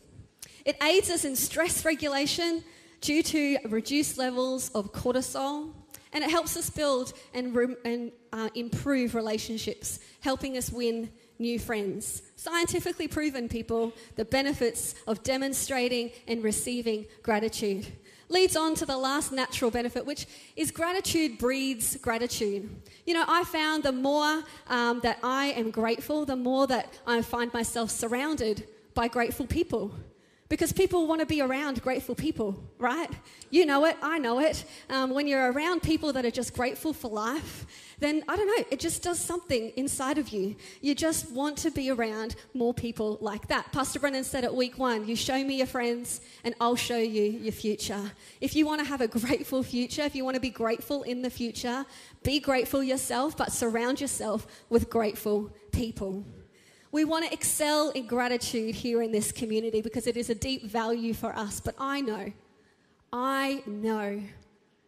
it 0.64 0.82
aids 0.82 1.10
us 1.10 1.26
in 1.26 1.36
stress 1.36 1.84
regulation 1.84 2.64
due 3.02 3.22
to 3.22 3.58
reduced 3.68 4.16
levels 4.16 4.70
of 4.70 4.92
cortisol, 4.92 5.70
and 6.14 6.24
it 6.24 6.30
helps 6.30 6.56
us 6.56 6.70
build 6.70 7.12
and, 7.34 7.54
re- 7.54 7.76
and 7.84 8.12
uh, 8.32 8.48
improve 8.54 9.14
relationships, 9.14 9.98
helping 10.20 10.56
us 10.56 10.70
win 10.70 11.10
new 11.44 11.58
friends. 11.58 12.22
Scientifically 12.36 13.06
proven, 13.06 13.48
people, 13.48 13.92
the 14.16 14.24
benefits 14.24 14.94
of 15.06 15.22
demonstrating 15.22 16.10
and 16.26 16.42
receiving 16.42 17.06
gratitude. 17.22 17.86
Leads 18.30 18.56
on 18.56 18.74
to 18.74 18.86
the 18.86 18.96
last 18.96 19.30
natural 19.30 19.70
benefit, 19.70 20.06
which 20.06 20.26
is 20.56 20.70
gratitude 20.70 21.38
breeds 21.38 21.96
gratitude. 21.96 22.68
You 23.06 23.12
know, 23.14 23.24
I 23.28 23.44
found 23.44 23.82
the 23.82 23.92
more 23.92 24.42
um, 24.68 25.00
that 25.02 25.18
I 25.22 25.46
am 25.48 25.70
grateful, 25.70 26.24
the 26.24 26.34
more 26.34 26.66
that 26.66 26.98
I 27.06 27.20
find 27.20 27.52
myself 27.52 27.90
surrounded 27.90 28.66
by 28.94 29.08
grateful 29.08 29.46
people 29.46 29.92
because 30.48 30.72
people 30.72 31.06
want 31.06 31.20
to 31.20 31.26
be 31.26 31.40
around 31.40 31.82
grateful 31.82 32.14
people, 32.14 32.62
right? 32.78 33.10
You 33.50 33.66
know 33.66 33.84
it, 33.86 33.96
I 34.02 34.18
know 34.18 34.38
it. 34.40 34.64
Um, 34.88 35.10
when 35.10 35.26
you're 35.26 35.50
around 35.52 35.82
people 35.82 36.12
that 36.12 36.24
are 36.24 36.30
just 36.30 36.54
grateful 36.54 36.92
for 36.92 37.10
life, 37.10 37.66
then 38.00 38.24
I 38.28 38.36
don't 38.36 38.46
know, 38.46 38.64
it 38.70 38.80
just 38.80 39.02
does 39.02 39.18
something 39.18 39.72
inside 39.76 40.18
of 40.18 40.30
you. 40.30 40.56
You 40.80 40.94
just 40.94 41.30
want 41.30 41.56
to 41.58 41.70
be 41.70 41.90
around 41.90 42.36
more 42.52 42.74
people 42.74 43.18
like 43.20 43.48
that. 43.48 43.72
Pastor 43.72 44.00
Brennan 44.00 44.24
said 44.24 44.44
at 44.44 44.54
week 44.54 44.78
one 44.78 45.06
you 45.06 45.16
show 45.16 45.42
me 45.42 45.56
your 45.58 45.66
friends, 45.66 46.20
and 46.44 46.54
I'll 46.60 46.76
show 46.76 46.98
you 46.98 47.22
your 47.22 47.52
future. 47.52 48.12
If 48.40 48.56
you 48.56 48.66
want 48.66 48.80
to 48.82 48.86
have 48.86 49.00
a 49.00 49.08
grateful 49.08 49.62
future, 49.62 50.02
if 50.02 50.14
you 50.14 50.24
want 50.24 50.34
to 50.34 50.40
be 50.40 50.50
grateful 50.50 51.02
in 51.02 51.22
the 51.22 51.30
future, 51.30 51.84
be 52.22 52.40
grateful 52.40 52.82
yourself, 52.82 53.36
but 53.36 53.52
surround 53.52 54.00
yourself 54.00 54.46
with 54.68 54.90
grateful 54.90 55.50
people. 55.72 56.24
We 56.92 57.04
want 57.04 57.26
to 57.26 57.32
excel 57.32 57.90
in 57.90 58.06
gratitude 58.06 58.76
here 58.76 59.02
in 59.02 59.10
this 59.10 59.32
community 59.32 59.82
because 59.82 60.06
it 60.06 60.16
is 60.16 60.30
a 60.30 60.34
deep 60.34 60.62
value 60.64 61.12
for 61.12 61.34
us. 61.34 61.60
But 61.60 61.74
I 61.76 62.00
know, 62.00 62.32
I 63.12 63.64
know 63.66 64.22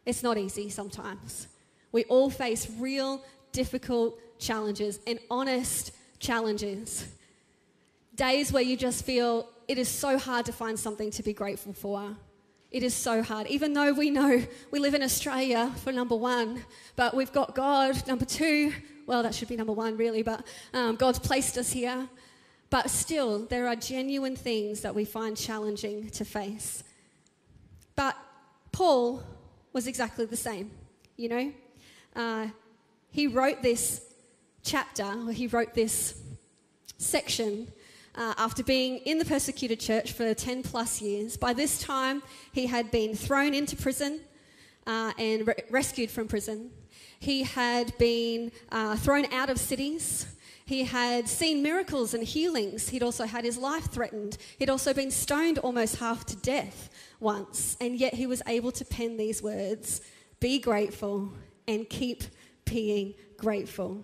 it's 0.05 0.23
not 0.23 0.39
easy 0.39 0.71
sometimes. 0.71 1.49
We 1.93 2.05
all 2.05 2.31
face 2.31 2.69
real, 2.79 3.23
difficult 3.53 4.19
challenges 4.39 5.01
and 5.07 5.19
honest 5.31 5.93
challenges. 6.19 7.09
Days 8.15 8.53
where 8.53 8.63
you 8.63 8.77
just 8.77 9.05
feel 9.05 9.49
it 9.69 9.79
is 9.79 9.89
so 9.89 10.19
hard 10.19 10.47
to 10.47 10.53
find 10.53 10.79
something 10.79 11.11
to 11.13 11.23
be 11.23 11.33
grateful 11.33 11.73
for. 11.73 12.17
It 12.71 12.83
is 12.83 12.95
so 12.95 13.23
hard, 13.23 13.47
even 13.47 13.73
though 13.73 13.93
we 13.93 14.11
know 14.11 14.43
we 14.71 14.79
live 14.79 14.95
in 14.95 15.03
Australia 15.03 15.73
for 15.83 15.93
number 15.93 16.17
one, 16.17 16.65
but 16.97 17.15
we've 17.15 17.33
got 17.33 17.55
God, 17.55 18.07
number 18.07 18.25
two, 18.25 18.73
well, 19.07 19.23
that 19.23 19.35
should 19.35 19.49
be 19.49 19.57
number 19.57 19.73
one, 19.73 19.97
really, 19.97 20.23
but 20.23 20.45
um, 20.75 20.97
God's 20.97 21.19
placed 21.19 21.57
us 21.57 21.73
here. 21.73 22.09
But 22.69 22.91
still, 22.91 23.47
there 23.47 23.69
are 23.69 23.77
genuine 23.77 24.35
things 24.35 24.81
that 24.81 24.95
we 24.95 25.05
find 25.05 25.37
challenging 25.37 26.11
to 26.11 26.25
face. 26.25 26.83
But 27.95 28.17
Paul 28.73 29.23
was 29.73 29.87
exactly 29.87 30.27
the 30.27 30.37
same, 30.37 30.73
you 31.17 31.29
know? 31.29 31.53
Uh, 32.17 32.49
he 33.11 33.27
wrote 33.27 33.63
this 33.63 34.01
chapter, 34.63 35.05
or 35.05 35.33
he 35.33 35.47
wrote 35.47 35.75
this 35.75 36.19
section 36.97 37.69
uh, 38.15 38.33
after 38.39 38.63
being 38.63 38.99
in 38.99 39.19
the 39.19 39.25
persecuted 39.25 39.79
church 39.79 40.13
for 40.13 40.33
10 40.33 40.63
plus 40.63 41.03
years. 41.03 41.37
By 41.37 41.53
this 41.53 41.79
time, 41.79 42.23
he 42.53 42.67
had 42.67 42.91
been 42.91 43.15
thrown 43.15 43.53
into 43.53 43.77
prison 43.77 44.21
uh, 44.87 45.13
and 45.19 45.47
re- 45.47 45.55
rescued 45.71 46.11
from 46.11 46.27
prison. 46.27 46.71
He 47.21 47.43
had 47.43 47.97
been 47.99 48.51
uh, 48.73 48.97
thrown 48.97 49.31
out 49.33 49.51
of 49.51 49.59
cities. 49.59 50.27
He 50.65 50.85
had 50.85 51.29
seen 51.29 51.63
miracles 51.63 52.15
and 52.15 52.25
healings. 52.25 52.89
He'd 52.89 53.03
also 53.03 53.27
had 53.27 53.45
his 53.45 53.59
life 53.59 53.91
threatened. 53.91 54.39
He'd 54.59 54.71
also 54.71 54.95
been 54.95 55.11
stoned 55.11 55.59
almost 55.59 55.97
half 55.97 56.25
to 56.27 56.37
death 56.37 56.89
once. 57.21 57.77
And 57.81 57.95
yet 57.97 58.15
he 58.15 58.27
was 58.27 58.43
able 58.47 58.73
to 58.73 58.85
pen 58.87 59.19
these 59.19 59.43
words 59.43 60.01
Be 60.41 60.59
grateful 60.59 61.31
and 61.69 61.89
keep 61.89 62.25
being 62.65 63.15
grateful. 63.37 64.03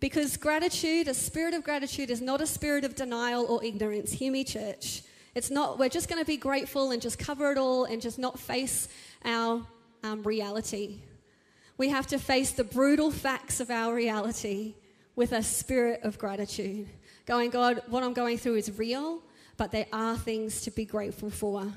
Because 0.00 0.36
gratitude, 0.36 1.08
a 1.08 1.14
spirit 1.14 1.54
of 1.54 1.64
gratitude, 1.64 2.10
is 2.10 2.20
not 2.20 2.40
a 2.40 2.46
spirit 2.46 2.84
of 2.84 2.94
denial 2.94 3.46
or 3.46 3.64
ignorance. 3.64 4.12
Hear 4.12 4.30
me, 4.30 4.44
church. 4.44 5.02
It's 5.34 5.50
not, 5.50 5.78
we're 5.78 5.88
just 5.88 6.08
going 6.08 6.20
to 6.20 6.26
be 6.26 6.36
grateful 6.36 6.90
and 6.90 7.02
just 7.02 7.18
cover 7.18 7.50
it 7.52 7.58
all 7.58 7.84
and 7.84 8.00
just 8.00 8.18
not 8.18 8.38
face 8.38 8.88
our 9.24 9.66
um, 10.04 10.22
reality. 10.22 11.00
We 11.76 11.88
have 11.90 12.06
to 12.08 12.18
face 12.18 12.52
the 12.52 12.64
brutal 12.64 13.10
facts 13.10 13.60
of 13.60 13.70
our 13.70 13.94
reality 13.94 14.74
with 15.16 15.32
a 15.32 15.42
spirit 15.42 16.00
of 16.04 16.18
gratitude. 16.18 16.88
Going, 17.26 17.50
God, 17.50 17.82
what 17.88 18.02
I'm 18.02 18.14
going 18.14 18.38
through 18.38 18.56
is 18.56 18.78
real, 18.78 19.20
but 19.56 19.72
there 19.72 19.86
are 19.92 20.16
things 20.16 20.62
to 20.62 20.70
be 20.70 20.84
grateful 20.84 21.30
for. 21.30 21.72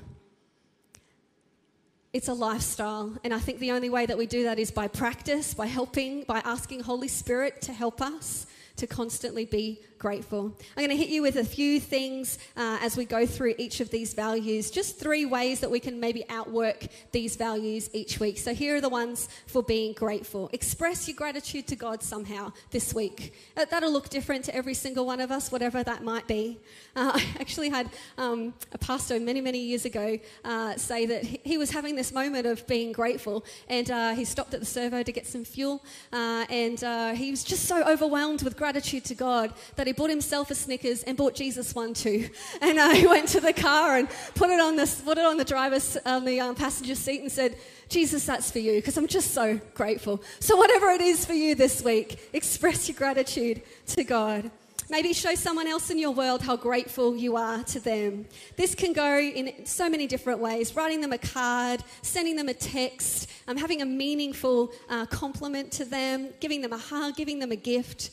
It's 2.12 2.28
a 2.28 2.34
lifestyle, 2.34 3.14
and 3.24 3.32
I 3.32 3.38
think 3.38 3.58
the 3.58 3.70
only 3.70 3.88
way 3.88 4.04
that 4.04 4.18
we 4.18 4.26
do 4.26 4.42
that 4.44 4.58
is 4.58 4.70
by 4.70 4.86
practice, 4.86 5.54
by 5.54 5.64
helping, 5.64 6.24
by 6.24 6.42
asking 6.44 6.80
Holy 6.80 7.08
Spirit 7.08 7.62
to 7.62 7.72
help 7.72 8.02
us 8.02 8.46
to 8.76 8.86
constantly 8.86 9.44
be 9.44 9.80
grateful. 10.02 10.52
I'm 10.76 10.84
going 10.84 10.90
to 10.90 10.96
hit 10.96 11.10
you 11.10 11.22
with 11.22 11.36
a 11.36 11.44
few 11.44 11.78
things 11.78 12.36
uh, 12.56 12.78
as 12.82 12.96
we 12.96 13.04
go 13.04 13.24
through 13.24 13.54
each 13.56 13.78
of 13.78 13.88
these 13.90 14.14
values, 14.14 14.68
just 14.68 14.98
three 14.98 15.24
ways 15.24 15.60
that 15.60 15.70
we 15.70 15.78
can 15.78 16.00
maybe 16.00 16.24
outwork 16.28 16.88
these 17.12 17.36
values 17.36 17.88
each 17.92 18.18
week. 18.18 18.38
So 18.38 18.52
here 18.52 18.74
are 18.74 18.80
the 18.80 18.88
ones 18.88 19.28
for 19.46 19.62
being 19.62 19.92
grateful. 19.92 20.50
Express 20.52 21.06
your 21.06 21.16
gratitude 21.16 21.68
to 21.68 21.76
God 21.76 22.02
somehow 22.02 22.52
this 22.72 22.92
week. 22.92 23.32
Uh, 23.56 23.64
that'll 23.70 23.92
look 23.92 24.08
different 24.08 24.44
to 24.46 24.56
every 24.56 24.74
single 24.74 25.06
one 25.06 25.20
of 25.20 25.30
us, 25.30 25.52
whatever 25.52 25.84
that 25.84 26.02
might 26.02 26.26
be. 26.26 26.58
Uh, 26.96 27.12
I 27.14 27.24
actually 27.38 27.68
had 27.68 27.88
um, 28.18 28.54
a 28.72 28.78
pastor 28.78 29.20
many, 29.20 29.40
many 29.40 29.60
years 29.60 29.84
ago 29.84 30.18
uh, 30.44 30.74
say 30.76 31.06
that 31.06 31.22
he 31.22 31.56
was 31.58 31.70
having 31.70 31.94
this 31.94 32.12
moment 32.12 32.44
of 32.44 32.66
being 32.66 32.90
grateful, 32.90 33.44
and 33.68 33.88
uh, 33.88 34.14
he 34.14 34.24
stopped 34.24 34.52
at 34.52 34.58
the 34.58 34.66
servo 34.66 35.04
to 35.04 35.12
get 35.12 35.28
some 35.28 35.44
fuel, 35.44 35.84
uh, 36.12 36.44
and 36.50 36.80
he 37.16 37.30
was 37.30 37.44
just 37.44 37.66
so 37.66 37.84
overwhelmed 37.84 38.42
with 38.42 38.56
gratitude 38.56 38.71
to 38.80 39.14
God 39.14 39.54
that 39.76 39.86
he 39.86 39.92
he 39.92 39.94
bought 39.94 40.08
himself 40.08 40.50
a 40.50 40.54
Snickers 40.54 41.02
and 41.02 41.18
bought 41.18 41.34
Jesus 41.34 41.74
one 41.74 41.92
too. 41.92 42.30
And 42.62 42.78
uh, 42.78 42.90
he 42.90 43.06
went 43.06 43.28
to 43.28 43.40
the 43.40 43.52
car 43.52 43.98
and 43.98 44.08
put 44.34 44.48
it 44.48 44.58
on 44.58 44.76
the, 44.76 45.02
put 45.04 45.18
it 45.18 45.24
on 45.24 45.36
the 45.36 45.44
driver's, 45.44 45.98
on 46.06 46.24
the 46.24 46.40
um, 46.40 46.54
passenger 46.54 46.94
seat 46.94 47.20
and 47.20 47.30
said, 47.30 47.56
Jesus, 47.88 48.24
that's 48.24 48.50
for 48.50 48.60
you, 48.60 48.76
because 48.76 48.96
I'm 48.96 49.06
just 49.06 49.32
so 49.32 49.60
grateful. 49.74 50.22
So, 50.40 50.56
whatever 50.56 50.90
it 50.90 51.02
is 51.02 51.26
for 51.26 51.34
you 51.34 51.54
this 51.54 51.82
week, 51.82 52.30
express 52.32 52.88
your 52.88 52.96
gratitude 52.96 53.62
to 53.88 54.04
God. 54.04 54.50
Maybe 54.88 55.12
show 55.12 55.34
someone 55.34 55.66
else 55.66 55.90
in 55.90 55.98
your 55.98 56.12
world 56.12 56.40
how 56.40 56.56
grateful 56.56 57.16
you 57.16 57.36
are 57.36 57.62
to 57.64 57.80
them. 57.80 58.26
This 58.56 58.74
can 58.74 58.92
go 58.92 59.18
in 59.18 59.66
so 59.66 59.88
many 59.88 60.06
different 60.06 60.40
ways 60.40 60.74
writing 60.74 61.00
them 61.00 61.12
a 61.12 61.18
card, 61.18 61.82
sending 62.02 62.36
them 62.36 62.48
a 62.48 62.54
text, 62.54 63.28
um, 63.48 63.56
having 63.56 63.82
a 63.82 63.86
meaningful 63.86 64.72
uh, 64.88 65.06
compliment 65.06 65.72
to 65.72 65.84
them, 65.84 66.28
giving 66.40 66.62
them 66.62 66.72
a 66.72 66.78
hug, 66.78 67.16
giving 67.16 67.38
them 67.38 67.52
a 67.52 67.56
gift. 67.56 68.10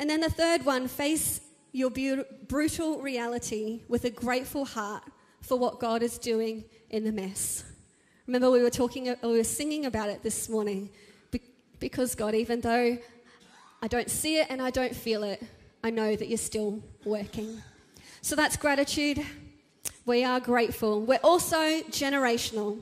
And 0.00 0.08
then 0.08 0.20
the 0.20 0.30
third 0.30 0.64
one 0.64 0.88
face 0.88 1.42
your 1.72 1.90
brutal 2.48 3.00
reality 3.00 3.82
with 3.86 4.04
a 4.06 4.10
grateful 4.10 4.64
heart 4.64 5.04
for 5.42 5.58
what 5.58 5.78
God 5.78 6.02
is 6.02 6.18
doing 6.18 6.64
in 6.88 7.04
the 7.04 7.12
mess. 7.12 7.64
Remember, 8.26 8.50
we 8.50 8.62
were 8.62 8.70
talking, 8.70 9.10
uh, 9.10 9.16
we 9.22 9.36
were 9.36 9.44
singing 9.44 9.84
about 9.84 10.08
it 10.08 10.22
this 10.22 10.48
morning. 10.48 10.88
Because, 11.78 12.14
God, 12.14 12.34
even 12.34 12.60
though 12.62 12.96
I 13.82 13.88
don't 13.88 14.10
see 14.10 14.38
it 14.38 14.46
and 14.48 14.62
I 14.62 14.70
don't 14.70 14.96
feel 14.96 15.22
it, 15.22 15.42
I 15.84 15.90
know 15.90 16.16
that 16.16 16.28
you're 16.28 16.38
still 16.38 16.82
working. 17.04 17.62
So 18.22 18.34
that's 18.34 18.56
gratitude. 18.56 19.24
We 20.06 20.24
are 20.24 20.40
grateful. 20.40 21.02
We're 21.02 21.20
also 21.22 21.58
generational. 21.90 22.80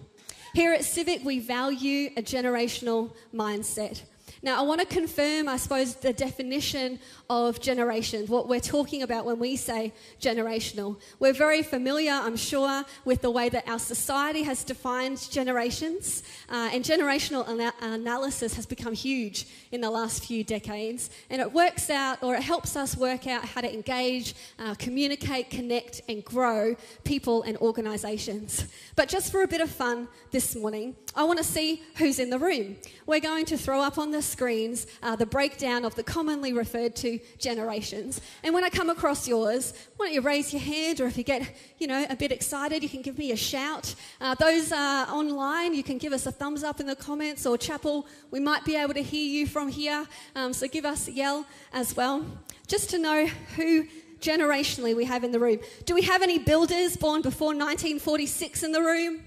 Here 0.55 0.73
at 0.73 0.85
Civic, 0.85 1.25
we 1.25 1.41
value 1.41 2.11
a 2.17 2.23
generational 2.23 3.13
mindset. 3.35 4.03
Now, 4.43 4.59
I 4.59 4.63
want 4.63 4.81
to 4.81 4.87
confirm, 4.87 5.49
I 5.49 5.57
suppose, 5.57 5.97
the 5.97 6.13
definition 6.13 7.01
of 7.31 7.61
generations, 7.61 8.31
what 8.31 8.49
we're 8.49 8.59
talking 8.59 9.03
about 9.03 9.27
when 9.27 9.39
we 9.39 9.55
say 9.55 9.93
generational. 10.19 10.99
We're 11.19 11.35
very 11.35 11.63
familiar, 11.63 12.13
I'm 12.13 12.39
sure, 12.39 12.85
with 13.05 13.21
the 13.21 13.31
way 13.31 13.51
that 13.51 13.69
our 13.69 13.79
society 13.79 14.45
has 14.45 14.65
defined 14.65 15.31
generations, 15.31 16.23
uh, 16.49 16.71
and 16.73 16.83
generational 16.83 17.47
ana- 17.47 17.75
analysis 17.83 18.55
has 18.55 18.65
become 18.65 18.95
huge 18.95 19.47
in 19.73 19.83
the 19.83 19.91
last 19.91 20.25
few 20.25 20.43
decades. 20.43 21.11
And 21.29 21.43
it 21.43 21.53
works 21.53 21.91
out, 21.91 22.23
or 22.23 22.35
it 22.35 22.43
helps 22.43 22.77
us 22.77 22.97
work 22.97 23.27
out 23.27 23.45
how 23.45 23.61
to 23.61 23.71
engage, 23.71 24.35
uh, 24.59 24.75
communicate, 24.79 25.51
connect, 25.51 26.01
and 26.09 26.25
grow 26.25 26.77
people 27.05 27.43
and 27.43 27.59
organizations. 27.59 28.65
But 28.97 29.11
just 29.11 29.31
for 29.31 29.43
a 29.43 29.49
bit 29.49 29.61
of 29.61 29.71
fun 29.71 30.09
this 30.31 30.57
morning, 30.57 30.97
I 31.15 31.25
want 31.25 31.39
to 31.39 31.45
see 31.45 31.83
who's 31.97 32.19
in 32.19 32.31
the 32.31 32.39
room. 32.39 32.77
We're 33.05 33.21
going 33.21 33.45
to 33.47 33.59
throw 33.59 33.83
up 33.83 33.99
on 33.99 34.13
the 34.13 34.23
screens 34.23 34.87
uh, 35.03 35.17
the 35.17 35.27
breakdown 35.27 35.85
of 35.85 35.95
the 35.95 36.03
commonly 36.03 36.55
referred 36.55 36.97
to 36.97 37.18
generations. 37.39 38.21
And 38.43 38.55
when 38.55 38.65
I 38.65 38.71
come 38.71 38.91
across 38.91 39.29
yours, 39.29 39.73
why 39.97 40.07
don't 40.07 40.15
you 40.15 40.21
raise 40.21 40.53
your 40.53 40.63
hand, 40.63 41.01
or 41.01 41.07
if 41.07 41.17
you 41.17 41.25
get, 41.25 41.51
you 41.79 41.87
know, 41.87 42.07
a 42.09 42.17
bit 42.17 42.33
excited, 42.33 42.83
you 42.83 42.89
can 42.89 43.03
give 43.03 43.19
me 43.19 43.33
a 43.33 43.37
shout. 43.37 43.95
Uh, 44.21 44.35
those 44.35 44.73
uh, 44.73 45.07
online, 45.09 45.75
you 45.75 45.83
can 45.83 45.99
give 45.99 46.13
us 46.13 46.27
a 46.27 46.33
thumbs 46.33 46.63
up 46.63 46.81
in 46.81 46.87
the 46.87 46.97
comments, 46.97 47.47
or 47.47 47.57
chapel, 47.59 48.07
we 48.31 48.41
might 48.41 48.65
be 48.65 48.77
able 48.77 48.95
to 48.95 49.03
hear 49.03 49.29
you 49.29 49.47
from 49.47 49.69
here. 49.69 50.07
Um, 50.35 50.53
so 50.53 50.69
give 50.69 50.85
us 50.85 51.09
a 51.09 51.13
yell 51.13 51.47
as 51.73 51.97
well, 51.97 52.25
just 52.67 52.91
to 52.91 52.99
know 52.99 53.27
who 53.57 53.87
generationally 54.21 54.97
we 54.97 55.05
have 55.05 55.25
in 55.25 55.33
the 55.33 55.39
room. 55.39 55.59
Do 55.85 55.95
we 55.95 56.03
have 56.03 56.23
any 56.23 56.39
builders 56.39 56.97
born 56.97 57.23
before 57.23 57.49
1946 57.49 58.63
in 58.63 58.73
the 58.73 58.83
room? 58.83 59.23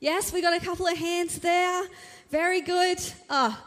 Yes, 0.00 0.32
we 0.32 0.42
got 0.42 0.54
a 0.54 0.64
couple 0.64 0.86
of 0.86 0.98
hands 0.98 1.38
there. 1.38 1.84
Very 2.30 2.60
good. 2.60 2.98
Oh, 3.30 3.58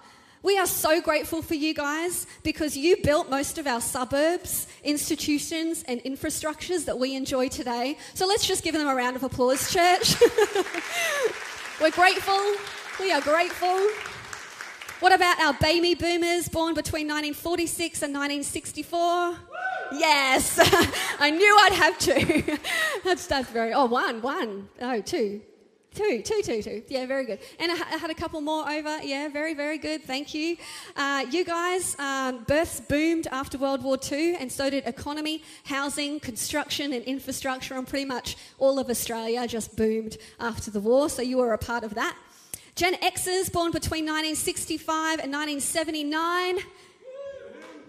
we 0.44 0.58
are 0.58 0.68
so 0.68 1.02
grateful 1.02 1.42
for 1.42 1.56
you 1.56 1.74
guys 1.74 2.28
because 2.44 2.78
you 2.78 2.98
built 2.98 3.30
most 3.30 3.58
of 3.58 3.68
our 3.68 3.82
suburbs, 3.82 4.68
institutions, 4.84 5.84
and 5.88 6.00
infrastructures 6.04 6.86
that 6.86 6.98
we 6.98 7.16
enjoy 7.16 7.50
today. 7.50 7.98
So 8.14 8.28
let's 8.28 8.48
just 8.48 8.64
give 8.64 8.74
them 8.74 8.88
a 8.88 8.96
round 8.96 9.16
of 9.16 9.24
applause, 9.24 9.72
church. 9.72 10.16
We're 11.82 11.92
grateful. 11.92 12.56
We 13.00 13.12
are 13.12 13.22
grateful. 13.22 13.90
What 15.00 15.14
about 15.14 15.40
our 15.40 15.54
baby 15.54 15.94
boomers 15.94 16.50
born 16.50 16.74
between 16.74 17.08
1946 17.08 18.02
and 18.02 18.14
1964? 18.14 19.38
Yes, 19.94 20.60
I 21.20 21.30
knew 21.30 21.58
I'd 21.62 21.74
have 21.74 21.98
to. 22.00 22.58
that's, 23.04 23.28
that's 23.28 23.50
very, 23.50 23.74
oh, 23.74 23.86
one, 23.86 24.22
one, 24.22 24.70
oh, 24.82 25.02
two. 25.02 25.42
Two, 25.98 26.22
two, 26.22 26.44
two, 26.44 26.62
two. 26.62 26.84
Yeah, 26.90 27.08
very 27.08 27.26
good. 27.26 27.40
And 27.60 27.72
I, 27.72 27.76
had 27.76 28.12
a 28.12 28.14
couple 28.14 28.40
more 28.40 28.70
over. 28.70 29.02
Yeah, 29.02 29.30
very, 29.30 29.56
very 29.56 29.80
good. 29.80 30.04
Thank 30.04 30.32
you. 30.32 30.56
Uh, 30.96 31.26
you 31.32 31.44
guys, 31.44 31.98
um, 31.98 32.44
births 32.44 32.80
boomed 32.80 33.26
after 33.32 33.58
World 33.58 33.82
War 33.82 33.98
II, 34.12 34.36
and 34.36 34.52
so 34.52 34.70
did 34.70 34.86
economy, 34.86 35.42
housing, 35.64 36.20
construction, 36.20 36.94
and 36.94 37.04
infrastructure, 37.06 37.74
and 37.74 37.88
pretty 37.88 38.06
much 38.06 38.38
all 38.60 38.78
of 38.78 38.92
Australia 38.92 39.48
just 39.48 39.76
boomed 39.76 40.18
after 40.40 40.70
the 40.70 40.80
war. 40.80 41.10
So 41.10 41.24
you 41.24 41.38
were 41.38 41.54
a 41.54 41.58
part 41.58 41.84
of 41.84 41.96
that. 41.96 42.16
Gen 42.76 42.94
Xers 42.98 43.52
born 43.52 43.72
between 43.72 44.06
1965 44.06 45.20
and 45.20 45.34
1979. 45.34 46.60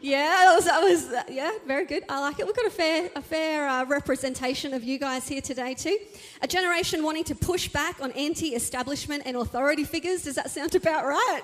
Yeah, 0.00 0.28
that 0.28 0.54
was, 0.54 0.64
that 0.66 0.80
was 0.80 1.04
uh, 1.12 1.22
yeah, 1.28 1.50
very 1.66 1.84
good. 1.84 2.04
I 2.08 2.20
like 2.20 2.38
it. 2.38 2.46
We've 2.46 2.54
got 2.54 2.66
a 2.66 2.70
fair, 2.70 3.10
a 3.16 3.22
fair 3.22 3.68
uh, 3.68 3.84
representation 3.84 4.72
of 4.72 4.84
you 4.84 4.96
guys 4.96 5.26
here 5.26 5.40
today 5.40 5.74
too. 5.74 5.98
A 6.40 6.46
generation 6.46 7.02
wanting 7.02 7.24
to 7.24 7.34
push 7.34 7.68
back 7.68 8.00
on 8.00 8.12
anti-establishment 8.12 9.24
and 9.26 9.36
authority 9.36 9.82
figures. 9.82 10.22
Does 10.22 10.36
that 10.36 10.52
sound 10.52 10.76
about 10.76 11.04
right? 11.04 11.42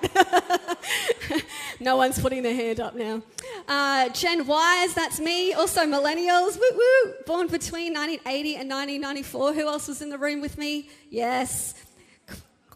no 1.81 1.97
one's 1.97 2.21
putting 2.21 2.45
their 2.45 2.55
hand 2.55 2.79
up 2.79 2.95
now. 2.95 3.23
Uh, 3.67 4.09
Gen 4.11 4.43
Ys, 4.43 4.95
that's 4.95 5.19
me. 5.19 5.53
Also 5.53 5.81
millennials, 5.81 6.57
woo 6.57 6.77
woo. 6.77 7.15
Born 7.27 7.49
between 7.49 7.93
1980 7.95 8.57
and 8.57 8.71
1994. 8.71 9.53
Who 9.55 9.67
else 9.67 9.89
was 9.89 10.01
in 10.01 10.11
the 10.11 10.19
room 10.19 10.41
with 10.41 10.59
me? 10.59 10.89
Yes, 11.11 11.75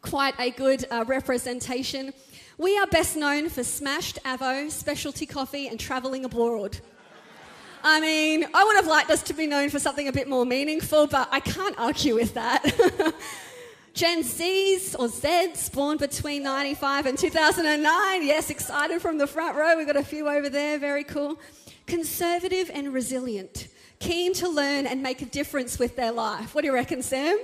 quite 0.02 0.34
a 0.40 0.50
good 0.50 0.86
uh, 0.90 1.04
representation. 1.06 2.12
We 2.58 2.76
are 2.76 2.88
best 2.88 3.16
known 3.16 3.50
for 3.50 3.62
smashed 3.62 4.18
Avo, 4.24 4.68
specialty 4.68 5.26
coffee, 5.26 5.68
and 5.68 5.78
travelling 5.78 6.24
abroad. 6.24 6.78
I 7.84 8.00
mean, 8.00 8.44
I 8.52 8.64
would 8.64 8.74
have 8.74 8.88
liked 8.88 9.10
us 9.10 9.22
to 9.22 9.32
be 9.32 9.46
known 9.46 9.70
for 9.70 9.78
something 9.78 10.08
a 10.08 10.12
bit 10.12 10.28
more 10.28 10.44
meaningful, 10.44 11.06
but 11.06 11.28
I 11.30 11.38
can't 11.38 11.78
argue 11.78 12.16
with 12.16 12.34
that. 12.34 12.64
Gen 13.94 14.24
Zs 14.24 14.96
or 14.98 15.06
Zs 15.06 15.72
born 15.72 15.98
between 15.98 16.42
95 16.42 17.06
and 17.06 17.16
2009. 17.16 18.26
Yes, 18.26 18.50
excited 18.50 19.00
from 19.00 19.18
the 19.18 19.28
front 19.28 19.56
row. 19.56 19.76
We've 19.76 19.86
got 19.86 19.96
a 19.96 20.02
few 20.02 20.28
over 20.28 20.48
there. 20.48 20.80
Very 20.80 21.04
cool. 21.04 21.38
Conservative 21.86 22.72
and 22.74 22.92
resilient, 22.92 23.68
keen 24.00 24.34
to 24.34 24.48
learn 24.48 24.84
and 24.88 25.00
make 25.00 25.22
a 25.22 25.26
difference 25.26 25.78
with 25.78 25.94
their 25.94 26.10
life. 26.10 26.56
What 26.56 26.62
do 26.62 26.66
you 26.66 26.74
reckon, 26.74 27.02
Sam? 27.02 27.38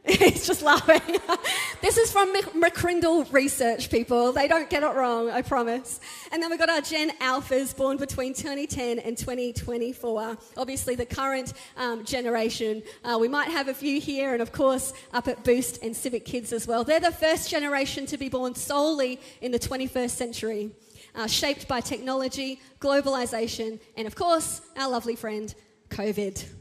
He's 0.06 0.46
just 0.46 0.62
laughing. 0.62 1.18
this 1.82 1.96
is 1.98 2.10
from 2.10 2.34
McCrindle 2.34 3.30
research, 3.32 3.90
people. 3.90 4.32
They 4.32 4.48
don't 4.48 4.70
get 4.70 4.82
it 4.82 4.94
wrong, 4.94 5.30
I 5.30 5.42
promise. 5.42 6.00
And 6.32 6.42
then 6.42 6.50
we've 6.50 6.58
got 6.58 6.70
our 6.70 6.80
Gen 6.80 7.10
Alphas 7.18 7.76
born 7.76 7.96
between 7.96 8.32
2010 8.32 9.00
and 9.00 9.18
2024. 9.18 10.38
Obviously, 10.56 10.94
the 10.94 11.06
current 11.06 11.52
um, 11.76 12.04
generation. 12.04 12.82
Uh, 13.04 13.18
we 13.20 13.28
might 13.28 13.48
have 13.48 13.68
a 13.68 13.74
few 13.74 14.00
here, 14.00 14.32
and 14.32 14.40
of 14.40 14.52
course, 14.52 14.92
up 15.12 15.28
at 15.28 15.44
Boost 15.44 15.82
and 15.82 15.94
Civic 15.94 16.24
Kids 16.24 16.52
as 16.52 16.66
well. 16.66 16.84
They're 16.84 17.00
the 17.00 17.12
first 17.12 17.50
generation 17.50 18.06
to 18.06 18.16
be 18.16 18.28
born 18.28 18.54
solely 18.54 19.20
in 19.40 19.52
the 19.52 19.58
21st 19.58 20.10
century, 20.10 20.70
uh, 21.14 21.26
shaped 21.26 21.68
by 21.68 21.80
technology, 21.80 22.60
globalization, 22.80 23.80
and 23.96 24.06
of 24.06 24.14
course, 24.14 24.62
our 24.76 24.88
lovely 24.88 25.16
friend, 25.16 25.54
COVID. 25.90 26.57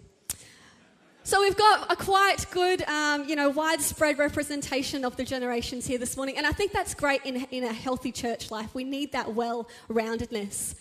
So 1.27 1.41
we've 1.41 1.57
got 1.57 1.91
a 1.91 1.96
quite 1.98 2.46
good, 2.51 2.84
um, 2.84 3.27
you 3.27 3.36
know, 3.36 3.50
widespread 3.50 4.17
representation 4.17 5.03
of 5.03 5.17
the 5.17 5.25
generations 5.25 5.86
here 5.86 5.98
this 5.98 6.15
morning, 6.15 6.38
and 6.38 6.48
I 6.48 6.53
think 6.53 6.72
that's 6.72 6.93
great 6.93 7.19
in, 7.25 7.46
in 7.51 7.65
a 7.65 7.74
healthy 7.74 8.13
church 8.13 8.50
life. 8.50 8.74
We 8.74 8.86
need 8.86 9.12
that 9.12 9.34
well-roundedness. 9.34 10.75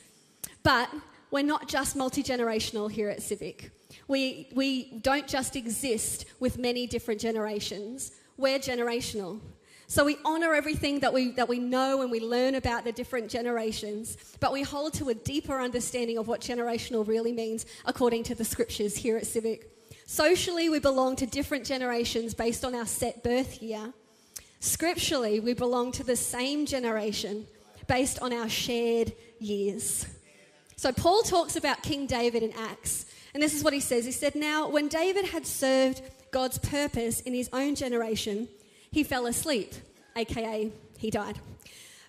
But 0.63 0.89
we're 1.33 1.43
not 1.43 1.67
just 1.67 1.97
multi-generational 1.97 2.89
here 2.89 3.11
at 3.11 3.23
Civic. 3.23 3.73
We, 4.07 4.49
we 4.55 5.01
don't 5.01 5.27
just 5.27 5.57
exist 5.57 6.27
with 6.39 6.59
many 6.59 6.87
different 6.87 7.21
generations. 7.21 8.13
We're 8.37 8.61
generational. 8.61 9.41
So 9.89 10.05
we 10.05 10.17
honor 10.25 10.55
everything 10.55 11.01
that 11.01 11.13
we, 11.13 11.33
that 11.33 11.49
we 11.49 11.59
know 11.59 12.03
and 12.03 12.11
we 12.13 12.21
learn 12.21 12.55
about 12.55 12.85
the 12.85 12.93
different 12.93 13.29
generations, 13.29 14.17
but 14.39 14.53
we 14.53 14.63
hold 14.63 14.95
to 14.95 15.09
a 15.09 15.15
deeper 15.15 15.61
understanding 15.61 16.19
of 16.19 16.29
what 16.29 16.41
generational 16.41 17.05
really 17.05 17.33
means 17.33 17.67
according 17.85 18.23
to 18.23 18.37
the 18.37 18.45
scriptures 18.45 18.97
here 18.97 19.17
at 19.17 19.27
Civic. 19.27 19.73
Socially, 20.07 20.69
we 20.69 20.79
belong 20.79 21.17
to 21.17 21.27
different 21.27 21.65
generations 21.65 22.33
based 22.33 22.65
on 22.65 22.77
our 22.77 22.87
set 22.87 23.25
birth 23.25 23.61
year. 23.61 23.93
Scripturally, 24.61 25.41
we 25.41 25.53
belong 25.53 25.91
to 25.93 26.05
the 26.05 26.15
same 26.15 26.65
generation 26.65 27.45
based 27.89 28.21
on 28.21 28.33
our 28.33 28.49
shared 28.49 29.13
years. 29.41 30.07
So, 30.77 30.93
Paul 30.93 31.23
talks 31.23 31.57
about 31.57 31.83
King 31.83 32.07
David 32.07 32.45
in 32.45 32.53
Acts, 32.53 33.07
and 33.35 33.43
this 33.43 33.53
is 33.53 33.65
what 33.65 33.73
he 33.73 33.81
says. 33.81 34.05
He 34.05 34.13
said, 34.13 34.37
Now, 34.37 34.69
when 34.69 34.87
David 34.87 35.25
had 35.25 35.45
served 35.45 36.03
God's 36.31 36.59
purpose 36.59 37.21
in 37.21 37.35
his 37.35 37.51
own 37.53 37.75
generation, 37.75 38.49
he 38.93 39.03
fell 39.03 39.27
asleep, 39.27 39.75
aka, 40.17 40.71
he 40.99 41.11
died. 41.11 41.41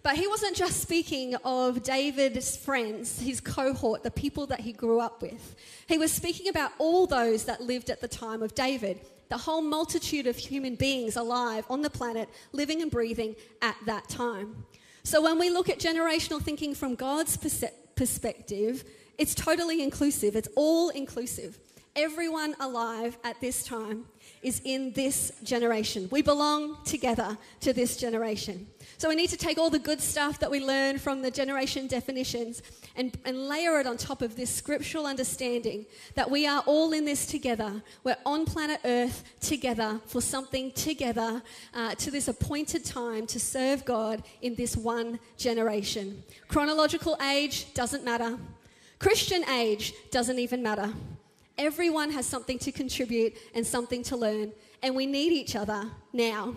But 0.07 0.15
he 0.15 0.25
wasn't 0.25 0.55
just 0.55 0.79
speaking 0.79 1.35
of 1.43 1.83
David's 1.83 2.55
friends, 2.55 3.19
his 3.19 3.41
cohort, 3.41 4.03
the 4.03 4.09
people 4.09 4.47
that 4.47 4.61
he 4.61 4.71
grew 4.71 5.01
up 5.01 5.21
with. 5.21 5.57
He 5.85 5.97
was 5.97 6.13
speaking 6.13 6.47
about 6.47 6.71
all 6.77 7.07
those 7.07 7.43
that 7.43 7.59
lived 7.59 7.89
at 7.89 7.99
the 7.99 8.07
time 8.07 8.41
of 8.41 8.55
David, 8.55 9.01
the 9.27 9.37
whole 9.37 9.61
multitude 9.61 10.25
of 10.25 10.37
human 10.37 10.75
beings 10.75 11.17
alive 11.17 11.65
on 11.69 11.81
the 11.81 11.89
planet, 11.89 12.29
living 12.53 12.81
and 12.81 12.89
breathing 12.89 13.35
at 13.61 13.75
that 13.85 14.07
time. 14.07 14.63
So 15.03 15.21
when 15.21 15.37
we 15.37 15.49
look 15.49 15.67
at 15.67 15.77
generational 15.77 16.41
thinking 16.41 16.73
from 16.73 16.95
God's 16.95 17.35
perspective, 17.35 18.85
it's 19.17 19.35
totally 19.35 19.83
inclusive, 19.83 20.37
it's 20.37 20.47
all 20.55 20.87
inclusive. 20.87 21.59
Everyone 21.97 22.55
alive 22.59 23.17
at 23.23 23.41
this 23.41 23.63
time 23.63 24.05
is 24.43 24.61
in 24.65 24.93
this 24.93 25.31
generation. 25.43 26.07
We 26.11 26.21
belong 26.21 26.77
together 26.83 27.35
to 27.61 27.73
this 27.73 27.97
generation. 27.97 28.67
So 28.99 29.09
we 29.09 29.15
need 29.15 29.31
to 29.31 29.37
take 29.37 29.57
all 29.57 29.71
the 29.71 29.79
good 29.79 29.99
stuff 29.99 30.37
that 30.39 30.51
we 30.51 30.63
learn 30.63 30.99
from 30.99 31.23
the 31.23 31.31
generation 31.31 31.87
definitions 31.87 32.61
and, 32.95 33.17
and 33.25 33.49
layer 33.49 33.79
it 33.79 33.87
on 33.87 33.97
top 33.97 34.21
of 34.21 34.35
this 34.35 34.51
scriptural 34.51 35.07
understanding 35.07 35.87
that 36.13 36.29
we 36.29 36.45
are 36.45 36.61
all 36.67 36.93
in 36.93 37.03
this 37.03 37.25
together. 37.25 37.81
We're 38.03 38.17
on 38.27 38.45
planet 38.45 38.79
Earth 38.85 39.23
together 39.39 39.99
for 40.05 40.21
something 40.21 40.71
together 40.73 41.41
uh, 41.73 41.95
to 41.95 42.11
this 42.11 42.27
appointed 42.27 42.85
time 42.85 43.25
to 43.25 43.39
serve 43.39 43.85
God 43.85 44.21
in 44.43 44.53
this 44.53 44.77
one 44.77 45.19
generation. 45.35 46.21
Chronological 46.47 47.17
age 47.27 47.73
doesn't 47.73 48.05
matter. 48.05 48.37
Christian 48.99 49.43
age 49.49 49.93
doesn't 50.11 50.37
even 50.37 50.61
matter. 50.61 50.93
Everyone 51.57 52.11
has 52.11 52.25
something 52.25 52.59
to 52.59 52.71
contribute 52.71 53.35
and 53.53 53.65
something 53.65 54.03
to 54.03 54.17
learn, 54.17 54.51
and 54.83 54.95
we 54.95 55.05
need 55.05 55.33
each 55.33 55.55
other 55.55 55.89
now. 56.13 56.53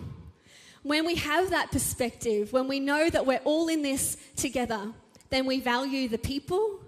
When 0.83 1.05
we 1.05 1.15
have 1.15 1.49
that 1.51 1.71
perspective, 1.71 2.53
when 2.53 2.67
we 2.67 2.79
know 2.79 3.09
that 3.09 3.25
we're 3.25 3.41
all 3.43 3.67
in 3.67 3.81
this 3.81 4.17
together, 4.35 4.91
then 5.29 5.45
we 5.45 5.59
value 5.59 6.07
the 6.07 6.17
people, 6.17 6.79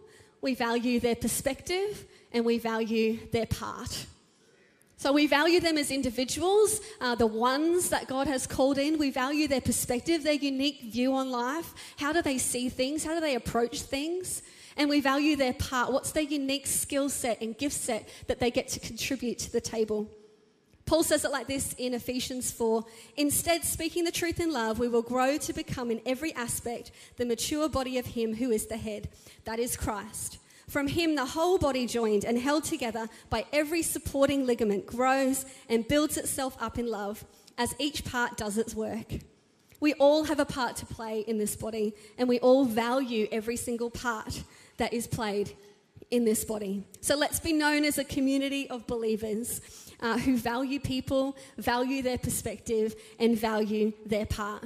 we 0.42 0.56
value 0.56 1.00
their 1.00 1.16
perspective, 1.16 2.06
and 2.32 2.44
we 2.44 2.58
value 2.58 3.20
their 3.32 3.46
part. 3.46 4.06
So 4.98 5.12
we 5.12 5.28
value 5.28 5.60
them 5.60 5.78
as 5.78 5.92
individuals, 5.92 6.80
uh, 7.02 7.16
the 7.16 7.28
ones 7.28 7.90
that 7.90 8.08
God 8.08 8.26
has 8.28 8.48
called 8.48 8.78
in. 8.78 8.98
We 8.98 9.12
value 9.12 9.50
their 9.50 9.60
perspective, 9.60 10.24
their 10.24 10.34
unique 10.34 10.82
view 10.84 11.14
on 11.14 11.30
life. 11.30 11.74
How 11.98 12.14
do 12.14 12.22
they 12.22 12.38
see 12.38 12.70
things? 12.70 13.04
How 13.04 13.14
do 13.14 13.20
they 13.20 13.36
approach 13.36 13.82
things? 13.82 14.44
And 14.78 14.90
we 14.90 15.02
value 15.02 15.36
their 15.36 15.54
part. 15.54 15.92
What's 15.92 16.12
their 16.12 16.24
unique 16.24 16.68
skill 16.68 17.10
set 17.10 17.42
and 17.42 17.58
gift 17.58 17.76
set 17.76 18.08
that 18.28 18.40
they 18.40 18.52
get 18.52 18.68
to 18.70 18.80
contribute 18.80 19.40
to 19.40 19.52
the 19.52 19.62
table? 19.62 20.10
Paul 20.86 21.04
says 21.04 21.24
it 21.24 21.32
like 21.32 21.48
this 21.48 21.74
in 21.78 21.94
Ephesians 21.94 22.52
4 22.52 22.84
Instead, 23.16 23.64
speaking 23.64 24.04
the 24.04 24.12
truth 24.12 24.40
in 24.40 24.52
love, 24.52 24.80
we 24.80 24.90
will 24.90 25.02
grow 25.02 25.38
to 25.38 25.54
become 25.54 25.92
in 25.92 26.02
every 26.06 26.34
aspect 26.34 26.92
the 27.18 27.26
mature 27.26 27.70
body 27.70 27.98
of 27.98 28.06
Him 28.08 28.36
who 28.36 28.52
is 28.52 28.68
the 28.68 28.78
head, 28.78 29.10
that 29.46 29.60
is 29.60 29.78
Christ. 29.78 30.40
From 30.68 30.88
Him, 30.88 31.16
the 31.16 31.26
whole 31.26 31.58
body, 31.58 31.86
joined 31.88 32.26
and 32.26 32.38
held 32.38 32.64
together 32.64 33.08
by 33.30 33.46
every 33.54 33.82
supporting 33.82 34.46
ligament, 34.46 34.86
grows 34.86 35.46
and 35.70 35.88
builds 35.88 36.18
itself 36.18 36.58
up 36.62 36.78
in 36.78 36.88
love 36.88 37.24
as 37.58 37.76
each 37.80 38.04
part 38.04 38.38
does 38.38 38.58
its 38.58 38.76
work. 38.76 39.14
We 39.84 39.94
all 39.96 40.24
have 40.24 40.40
a 40.40 40.46
part 40.46 40.78
to 40.78 40.86
play 40.86 41.26
in 41.28 41.38
this 41.38 41.58
body, 41.58 41.94
and 42.18 42.30
we 42.30 42.40
all 42.40 42.64
value 42.64 43.28
every 43.34 43.58
single 43.58 43.90
part 43.90 44.42
that 44.78 44.94
is 44.94 45.08
played 45.08 45.52
in 46.10 46.24
this 46.24 46.46
body. 46.46 46.86
So 47.02 47.18
let's 47.18 47.42
be 47.42 47.52
known 47.52 47.84
as 47.84 47.98
a 47.98 48.06
community 48.06 48.70
of 48.70 48.88
believers 48.88 49.60
uh, 50.00 50.20
who 50.20 50.38
value 50.38 50.80
people, 50.80 51.36
value 51.58 52.02
their 52.02 52.18
perspective, 52.18 52.96
and 53.20 53.38
value 53.38 53.92
their 54.06 54.26
part. 54.26 54.64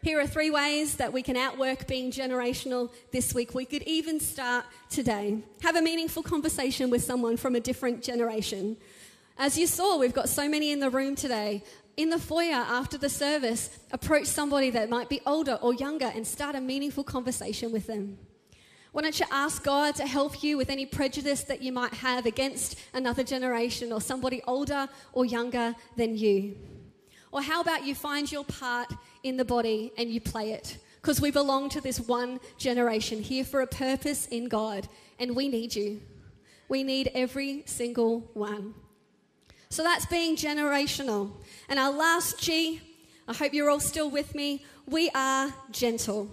Here 0.00 0.20
are 0.20 0.28
three 0.28 0.50
ways 0.50 0.94
that 0.98 1.12
we 1.12 1.24
can 1.24 1.36
outwork 1.36 1.88
being 1.88 2.12
generational 2.12 2.92
this 3.10 3.34
week. 3.34 3.52
We 3.52 3.64
could 3.64 3.82
even 3.82 4.20
start 4.20 4.64
today. 4.90 5.38
Have 5.62 5.74
a 5.74 5.82
meaningful 5.82 6.22
conversation 6.22 6.88
with 6.88 7.02
someone 7.02 7.36
from 7.36 7.56
a 7.56 7.60
different 7.60 8.00
generation. 8.04 8.76
As 9.42 9.56
you 9.56 9.66
saw, 9.66 9.96
we've 9.96 10.12
got 10.12 10.28
so 10.28 10.50
many 10.50 10.70
in 10.70 10.80
the 10.80 10.90
room 10.90 11.16
today. 11.16 11.64
In 11.96 12.10
the 12.10 12.18
foyer 12.18 12.54
after 12.54 12.96
the 12.96 13.08
service, 13.08 13.78
approach 13.90 14.26
somebody 14.26 14.70
that 14.70 14.88
might 14.88 15.08
be 15.08 15.20
older 15.26 15.58
or 15.60 15.74
younger 15.74 16.10
and 16.14 16.26
start 16.26 16.54
a 16.54 16.60
meaningful 16.60 17.04
conversation 17.04 17.72
with 17.72 17.86
them. 17.86 18.18
Why 18.92 19.02
don't 19.02 19.20
you 19.20 19.26
ask 19.30 19.62
God 19.62 19.94
to 19.96 20.06
help 20.06 20.42
you 20.42 20.56
with 20.56 20.70
any 20.70 20.86
prejudice 20.86 21.44
that 21.44 21.62
you 21.62 21.72
might 21.72 21.94
have 21.94 22.26
against 22.26 22.76
another 22.92 23.22
generation 23.22 23.92
or 23.92 24.00
somebody 24.00 24.42
older 24.46 24.88
or 25.12 25.24
younger 25.24 25.76
than 25.96 26.16
you? 26.16 26.56
Or 27.32 27.42
how 27.42 27.60
about 27.60 27.84
you 27.84 27.94
find 27.94 28.30
your 28.30 28.44
part 28.44 28.92
in 29.22 29.36
the 29.36 29.44
body 29.44 29.92
and 29.96 30.10
you 30.10 30.20
play 30.20 30.52
it? 30.52 30.78
Because 31.00 31.20
we 31.20 31.30
belong 31.30 31.68
to 31.70 31.80
this 31.80 32.00
one 32.00 32.40
generation 32.58 33.22
here 33.22 33.44
for 33.44 33.60
a 33.60 33.66
purpose 33.66 34.26
in 34.26 34.48
God, 34.48 34.88
and 35.18 35.36
we 35.36 35.48
need 35.48 35.74
you. 35.74 36.02
We 36.68 36.82
need 36.82 37.10
every 37.14 37.62
single 37.66 38.20
one. 38.34 38.74
So 39.72 39.84
that's 39.84 40.04
being 40.06 40.34
generational. 40.34 41.30
And 41.68 41.78
our 41.78 41.92
last 41.92 42.40
G, 42.40 42.80
I 43.28 43.32
hope 43.32 43.54
you're 43.54 43.70
all 43.70 43.78
still 43.78 44.10
with 44.10 44.34
me, 44.34 44.64
we 44.86 45.10
are 45.14 45.54
gentle. 45.70 46.28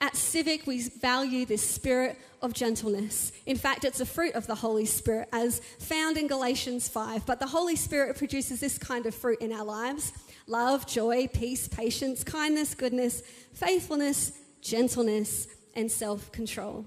At 0.00 0.16
Civic, 0.16 0.66
we 0.66 0.80
value 0.80 1.44
this 1.44 1.62
spirit 1.62 2.18
of 2.40 2.54
gentleness. 2.54 3.32
In 3.44 3.58
fact, 3.58 3.84
it's 3.84 4.00
a 4.00 4.06
fruit 4.06 4.34
of 4.34 4.46
the 4.46 4.54
Holy 4.54 4.86
Spirit, 4.86 5.28
as 5.30 5.60
found 5.78 6.16
in 6.16 6.26
Galatians 6.26 6.88
5. 6.88 7.26
But 7.26 7.38
the 7.38 7.46
Holy 7.46 7.76
Spirit 7.76 8.16
produces 8.16 8.60
this 8.60 8.78
kind 8.78 9.04
of 9.04 9.14
fruit 9.14 9.42
in 9.42 9.52
our 9.52 9.64
lives 9.64 10.12
love, 10.46 10.86
joy, 10.86 11.28
peace, 11.28 11.68
patience, 11.68 12.24
kindness, 12.24 12.74
goodness, 12.74 13.22
faithfulness, 13.52 14.32
gentleness, 14.62 15.48
and 15.74 15.90
self 15.90 16.32
control. 16.32 16.86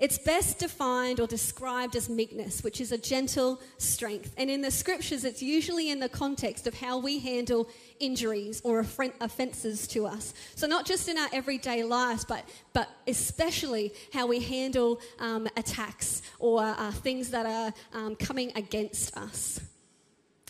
It's 0.00 0.16
best 0.16 0.58
defined 0.58 1.20
or 1.20 1.26
described 1.26 1.94
as 1.94 2.08
meekness, 2.08 2.64
which 2.64 2.80
is 2.80 2.90
a 2.90 2.96
gentle 2.96 3.60
strength. 3.76 4.32
And 4.38 4.50
in 4.50 4.62
the 4.62 4.70
scriptures, 4.70 5.24
it's 5.24 5.42
usually 5.42 5.90
in 5.90 6.00
the 6.00 6.08
context 6.08 6.66
of 6.66 6.72
how 6.72 6.98
we 6.98 7.18
handle 7.18 7.68
injuries 8.00 8.62
or 8.64 8.80
offenses 8.80 9.86
to 9.88 10.06
us. 10.06 10.32
So, 10.54 10.66
not 10.66 10.86
just 10.86 11.08
in 11.10 11.18
our 11.18 11.28
everyday 11.34 11.84
lives, 11.84 12.24
but, 12.24 12.48
but 12.72 12.88
especially 13.06 13.92
how 14.14 14.26
we 14.26 14.40
handle 14.40 15.00
um, 15.18 15.46
attacks 15.58 16.22
or 16.38 16.62
uh, 16.62 16.90
things 16.92 17.28
that 17.30 17.44
are 17.44 17.74
um, 17.92 18.16
coming 18.16 18.52
against 18.56 19.14
us. 19.18 19.60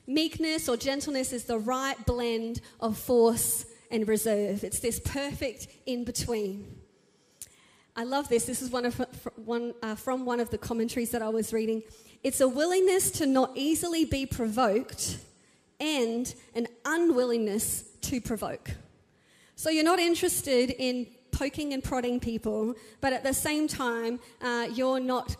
Meekness 0.07 0.69
or 0.69 0.77
gentleness 0.77 1.33
is 1.33 1.45
the 1.45 1.59
right 1.59 1.97
blend 2.07 2.61
of 2.79 2.97
force 2.97 3.67
and 3.91 4.07
reserve, 4.07 4.63
it's 4.63 4.79
this 4.79 5.01
perfect 5.01 5.67
in 5.87 6.05
between. 6.05 6.80
I 8.01 8.05
love 8.05 8.31
this. 8.31 8.47
This 8.47 8.63
is 8.63 8.71
one 8.71 8.87
of, 8.87 8.97
one, 9.45 9.75
uh, 9.83 9.95
from 9.95 10.25
one 10.25 10.41
of 10.41 10.49
the 10.49 10.57
commentaries 10.57 11.11
that 11.11 11.21
I 11.21 11.29
was 11.29 11.53
reading. 11.53 11.83
It's 12.23 12.41
a 12.41 12.49
willingness 12.49 13.11
to 13.11 13.27
not 13.27 13.53
easily 13.57 14.07
be 14.07 14.25
provoked 14.25 15.19
and 15.79 16.35
an 16.55 16.67
unwillingness 16.87 17.85
to 18.01 18.23
provoke. 18.23 18.71
So 19.55 19.69
you're 19.69 19.85
not 19.85 19.99
interested 19.99 20.71
in 20.71 21.09
poking 21.31 21.75
and 21.75 21.85
prodding 21.85 22.21
people, 22.21 22.75
but 23.03 23.13
at 23.13 23.23
the 23.23 23.35
same 23.35 23.69
time, 23.69 24.19
uh, 24.41 24.69
you're 24.73 24.99
not 24.99 25.37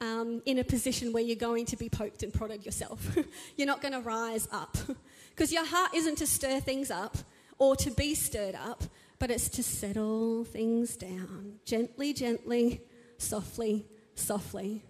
um, 0.00 0.42
in 0.46 0.60
a 0.60 0.64
position 0.64 1.12
where 1.12 1.24
you're 1.24 1.34
going 1.34 1.66
to 1.66 1.76
be 1.76 1.88
poked 1.88 2.22
and 2.22 2.32
prodded 2.32 2.64
yourself. 2.64 3.16
you're 3.56 3.66
not 3.66 3.82
going 3.82 3.94
to 3.94 4.00
rise 4.00 4.46
up. 4.52 4.76
Because 5.30 5.52
your 5.52 5.66
heart 5.66 5.92
isn't 5.92 6.18
to 6.18 6.26
stir 6.28 6.60
things 6.60 6.88
up 6.88 7.18
or 7.58 7.74
to 7.74 7.90
be 7.90 8.14
stirred 8.14 8.54
up, 8.54 8.84
but 9.18 9.30
it's 9.30 9.48
to 9.50 9.62
settle 9.62 10.44
things 10.44 10.96
down 10.96 11.58
gently, 11.64 12.12
gently, 12.12 12.82
softly, 13.18 13.86
softly. 14.14 14.82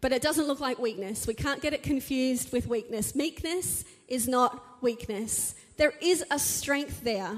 But 0.00 0.12
it 0.12 0.22
doesn't 0.22 0.46
look 0.46 0.60
like 0.60 0.78
weakness. 0.78 1.26
We 1.26 1.34
can't 1.34 1.62
get 1.62 1.72
it 1.72 1.82
confused 1.82 2.52
with 2.52 2.66
weakness. 2.66 3.14
Meekness 3.14 3.84
is 4.08 4.28
not 4.28 4.82
weakness. 4.82 5.54
There 5.76 5.94
is 6.00 6.24
a 6.30 6.38
strength 6.38 7.02
there. 7.04 7.36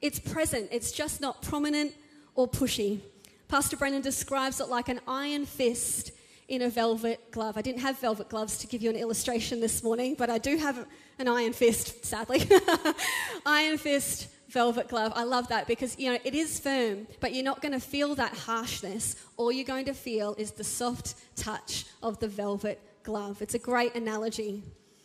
It's 0.00 0.18
present, 0.18 0.68
it's 0.72 0.92
just 0.92 1.20
not 1.20 1.42
prominent 1.42 1.94
or 2.34 2.48
pushy. 2.48 3.00
Pastor 3.48 3.76
Brennan 3.76 4.02
describes 4.02 4.60
it 4.60 4.68
like 4.68 4.88
an 4.88 5.00
iron 5.06 5.46
fist 5.46 6.12
in 6.48 6.62
a 6.62 6.68
velvet 6.68 7.30
glove. 7.30 7.56
I 7.56 7.62
didn't 7.62 7.80
have 7.80 7.98
velvet 7.98 8.28
gloves 8.28 8.58
to 8.58 8.66
give 8.66 8.82
you 8.82 8.90
an 8.90 8.96
illustration 8.96 9.60
this 9.60 9.82
morning, 9.82 10.14
but 10.16 10.30
I 10.30 10.38
do 10.38 10.56
have 10.56 10.86
an 11.18 11.28
iron 11.28 11.52
fist, 11.52 12.04
sadly. 12.04 12.48
iron 13.46 13.78
fist 13.78 14.28
velvet 14.56 14.88
glove. 14.88 15.12
I 15.14 15.24
love 15.24 15.48
that 15.48 15.66
because 15.66 15.98
you 15.98 16.10
know 16.10 16.18
it 16.24 16.34
is 16.34 16.58
firm, 16.58 17.06
but 17.20 17.34
you're 17.34 17.44
not 17.44 17.60
going 17.60 17.72
to 17.78 17.86
feel 17.94 18.14
that 18.14 18.32
harshness. 18.32 19.14
All 19.36 19.52
you're 19.52 19.66
going 19.66 19.84
to 19.84 19.92
feel 19.92 20.34
is 20.38 20.52
the 20.52 20.64
soft 20.64 21.14
touch 21.36 21.84
of 22.02 22.18
the 22.20 22.28
velvet 22.28 22.80
glove. 23.02 23.42
It's 23.42 23.52
a 23.52 23.58
great 23.58 23.94
analogy. 23.94 24.62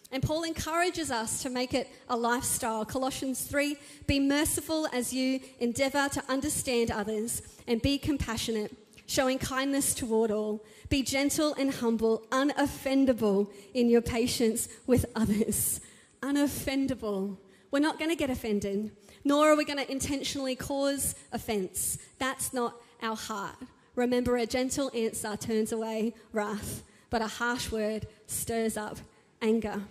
And 0.09 0.23
Paul 0.23 0.43
encourages 0.43 1.11
us 1.11 1.43
to 1.43 1.49
make 1.49 1.73
it 1.73 1.89
a 2.07 2.15
lifestyle. 2.15 2.85
Colossians 2.85 3.41
3 3.41 3.75
Be 4.07 4.21
merciful 4.21 4.87
as 4.93 5.11
you 5.11 5.41
endeavor 5.59 6.07
to 6.07 6.23
understand 6.29 6.89
others 6.89 7.41
and 7.67 7.81
be 7.81 7.97
compassionate, 7.97 8.73
showing 9.05 9.37
kindness 9.37 9.93
toward 9.93 10.31
all. 10.31 10.63
Be 10.87 11.03
gentle 11.03 11.55
and 11.55 11.73
humble, 11.73 12.25
unoffendable 12.31 13.51
in 13.73 13.89
your 13.89 14.01
patience 14.01 14.69
with 14.87 15.05
others. 15.13 15.81
Unoffendable. 16.21 17.35
We're 17.69 17.79
not 17.79 17.99
going 17.99 18.11
to 18.11 18.17
get 18.17 18.29
offended 18.29 18.91
nor 19.23 19.51
are 19.51 19.55
we 19.55 19.65
going 19.65 19.79
to 19.79 19.91
intentionally 19.91 20.55
cause 20.55 21.15
offense. 21.31 21.97
That's 22.19 22.53
not 22.53 22.75
our 23.01 23.15
heart. 23.15 23.55
Remember, 23.95 24.37
a 24.37 24.45
gentle 24.45 24.91
answer 24.93 25.35
turns 25.35 25.71
away 25.71 26.13
wrath, 26.31 26.83
but 27.09 27.21
a 27.21 27.27
harsh 27.27 27.71
word 27.71 28.07
stirs 28.27 28.77
up 28.77 28.97
anger. 29.41 29.81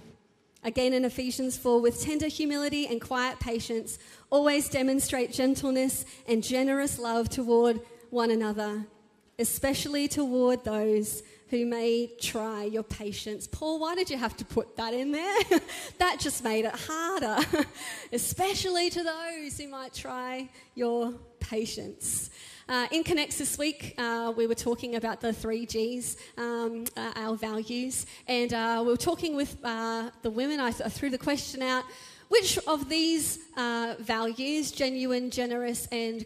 Again 0.62 0.92
in 0.92 1.04
Ephesians 1.04 1.56
4, 1.56 1.80
with 1.80 2.02
tender 2.02 2.28
humility 2.28 2.86
and 2.86 3.00
quiet 3.00 3.40
patience, 3.40 3.98
always 4.28 4.68
demonstrate 4.68 5.32
gentleness 5.32 6.04
and 6.28 6.42
generous 6.42 6.98
love 6.98 7.28
toward 7.30 7.80
one 8.10 8.30
another, 8.30 8.84
especially 9.38 10.06
toward 10.06 10.64
those 10.64 11.22
who 11.50 11.66
may 11.66 12.08
try 12.20 12.64
your 12.64 12.84
patience. 12.84 13.48
Paul, 13.48 13.80
why 13.80 13.96
did 13.96 14.08
you 14.08 14.16
have 14.16 14.36
to 14.36 14.44
put 14.44 14.76
that 14.76 14.94
in 14.94 15.10
there? 15.10 15.42
that 15.98 16.20
just 16.20 16.44
made 16.44 16.64
it 16.64 16.74
harder, 16.74 17.38
especially 18.12 18.88
to 18.90 19.02
those 19.02 19.58
who 19.58 19.68
might 19.68 19.92
try 19.92 20.48
your 20.76 21.12
patience. 21.40 22.30
Uh, 22.68 22.86
in 22.92 23.02
Connects 23.02 23.38
this 23.38 23.58
week, 23.58 23.94
uh, 23.98 24.32
we 24.36 24.46
were 24.46 24.54
talking 24.54 24.94
about 24.94 25.20
the 25.20 25.32
three 25.32 25.66
G's, 25.66 26.16
um, 26.38 26.84
uh, 26.96 27.12
our 27.16 27.34
values, 27.34 28.06
and 28.28 28.54
uh, 28.54 28.80
we 28.86 28.92
were 28.92 28.96
talking 28.96 29.34
with 29.34 29.56
uh, 29.64 30.10
the 30.22 30.30
women. 30.30 30.60
I, 30.60 30.70
th- 30.70 30.82
I, 30.86 30.88
threw 30.88 31.10
the 31.10 31.18
question 31.18 31.62
out 31.62 31.82
which 32.28 32.58
of 32.68 32.88
these 32.88 33.40
uh, 33.56 33.96
values, 33.98 34.70
genuine, 34.70 35.30
generous, 35.30 35.88
and 35.90 36.24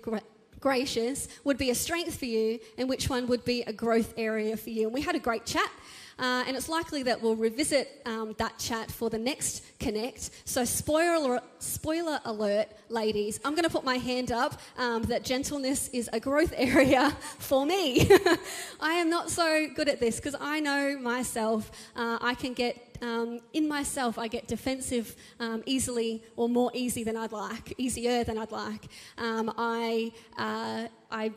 gracious 0.64 1.28
would 1.44 1.58
be 1.58 1.68
a 1.68 1.74
strength 1.74 2.18
for 2.18 2.24
you 2.24 2.58
and 2.78 2.88
which 2.88 3.10
one 3.10 3.26
would 3.26 3.44
be 3.44 3.60
a 3.64 3.72
growth 3.72 4.14
area 4.16 4.56
for 4.56 4.70
you. 4.70 4.84
And 4.84 4.94
we 4.94 5.02
had 5.02 5.14
a 5.14 5.18
great 5.18 5.44
chat. 5.44 5.70
Uh, 6.18 6.44
and 6.46 6.56
it's 6.56 6.70
likely 6.70 7.02
that 7.02 7.20
we'll 7.20 7.36
revisit 7.36 8.00
um, 8.06 8.34
that 8.38 8.56
chat 8.58 8.90
for 8.90 9.10
the 9.10 9.18
next 9.18 9.62
Connect. 9.78 10.30
So, 10.46 10.64
spoiler, 10.64 11.42
spoiler 11.58 12.18
alert, 12.24 12.68
ladies, 12.88 13.40
I'm 13.44 13.52
going 13.52 13.64
to 13.64 13.70
put 13.70 13.84
my 13.84 13.96
hand 13.96 14.32
up 14.32 14.60
um, 14.78 15.02
that 15.04 15.24
gentleness 15.24 15.88
is 15.88 16.08
a 16.12 16.20
growth 16.20 16.54
area 16.56 17.10
for 17.38 17.66
me. 17.66 18.08
I 18.80 18.92
am 18.94 19.10
not 19.10 19.30
so 19.30 19.66
good 19.74 19.88
at 19.88 20.00
this 20.00 20.16
because 20.16 20.36
I 20.40 20.60
know 20.60 20.96
myself. 20.98 21.70
Uh, 21.94 22.18
I 22.22 22.34
can 22.34 22.54
get 22.54 22.83
um, 23.02 23.40
in 23.52 23.68
myself, 23.68 24.18
I 24.18 24.28
get 24.28 24.46
defensive 24.46 25.16
um, 25.40 25.62
easily 25.66 26.22
or 26.36 26.48
more 26.48 26.70
easy 26.74 27.04
than 27.04 27.16
I'd 27.16 27.32
like, 27.32 27.74
easier 27.78 28.24
than 28.24 28.38
I'd 28.38 28.52
like. 28.52 28.86
Um, 29.18 29.52
I, 29.56 30.12
uh, 30.36 30.88
I 31.10 31.32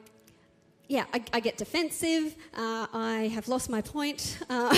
yeah, 0.87 1.03
I, 1.13 1.21
I, 1.33 1.39
get 1.41 1.57
defensive. 1.57 2.33
Uh, 2.55 2.87
I 2.93 3.29
have 3.33 3.49
lost 3.49 3.69
my 3.69 3.81
point 3.81 4.39
uh, 4.49 4.77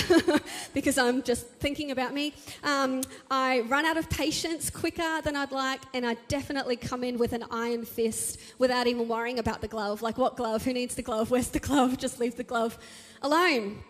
because 0.74 0.98
I'm 0.98 1.22
just 1.22 1.48
thinking 1.60 1.92
about 1.92 2.16
me. 2.16 2.34
Um, 2.64 3.02
I 3.30 3.60
run 3.62 3.86
out 3.86 3.96
of 3.96 4.10
patience 4.10 4.72
quicker 4.72 5.22
than 5.22 5.36
I'd 5.36 5.52
like, 5.52 5.82
and 5.94 6.08
I 6.08 6.16
definitely 6.28 6.78
come 6.78 7.04
in 7.04 7.20
with 7.20 7.34
an 7.34 7.46
iron 7.52 7.86
fist 7.86 8.40
without 8.58 8.88
even 8.88 9.08
worrying 9.08 9.38
about 9.38 9.62
the 9.62 9.68
glove. 9.68 10.02
Like, 10.02 10.18
what 10.18 10.36
glove? 10.36 10.64
Who 10.66 10.74
needs 10.74 10.96
the 10.96 11.04
glove? 11.04 11.30
Where's 11.30 11.50
the 11.50 11.60
glove? 11.60 11.98
Just 11.98 12.20
leave 12.20 12.36
the 12.36 12.44
glove 12.44 12.80
alone. 13.22 13.84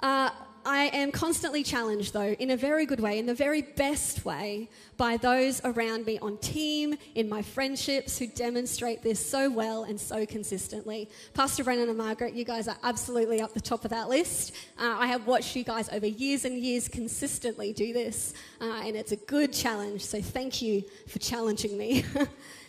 Uh, 0.00 0.30
I 0.70 0.90
am 0.92 1.12
constantly 1.12 1.62
challenged, 1.62 2.12
though, 2.12 2.36
in 2.38 2.50
a 2.50 2.56
very 2.56 2.84
good 2.84 3.00
way, 3.00 3.18
in 3.18 3.24
the 3.24 3.34
very 3.34 3.62
best 3.62 4.26
way, 4.26 4.68
by 4.98 5.16
those 5.16 5.62
around 5.64 6.04
me 6.04 6.18
on 6.18 6.36
team, 6.36 6.94
in 7.14 7.26
my 7.26 7.40
friendships, 7.40 8.18
who 8.18 8.26
demonstrate 8.26 9.02
this 9.02 9.18
so 9.18 9.48
well 9.48 9.84
and 9.84 9.98
so 9.98 10.26
consistently. 10.26 11.08
Pastor 11.32 11.64
Brennan 11.64 11.88
and 11.88 11.96
Margaret, 11.96 12.34
you 12.34 12.44
guys 12.44 12.68
are 12.68 12.76
absolutely 12.82 13.40
up 13.40 13.54
the 13.54 13.62
top 13.62 13.86
of 13.86 13.90
that 13.92 14.10
list. 14.10 14.52
Uh, 14.78 14.94
I 14.98 15.06
have 15.06 15.26
watched 15.26 15.56
you 15.56 15.64
guys 15.64 15.88
over 15.88 16.06
years 16.06 16.44
and 16.44 16.58
years 16.58 16.86
consistently 16.86 17.72
do 17.72 17.94
this, 17.94 18.34
uh, 18.60 18.82
and 18.84 18.94
it's 18.94 19.12
a 19.12 19.16
good 19.16 19.54
challenge, 19.54 20.04
so 20.04 20.20
thank 20.20 20.60
you 20.60 20.84
for 21.06 21.18
challenging 21.18 21.78
me. 21.78 22.04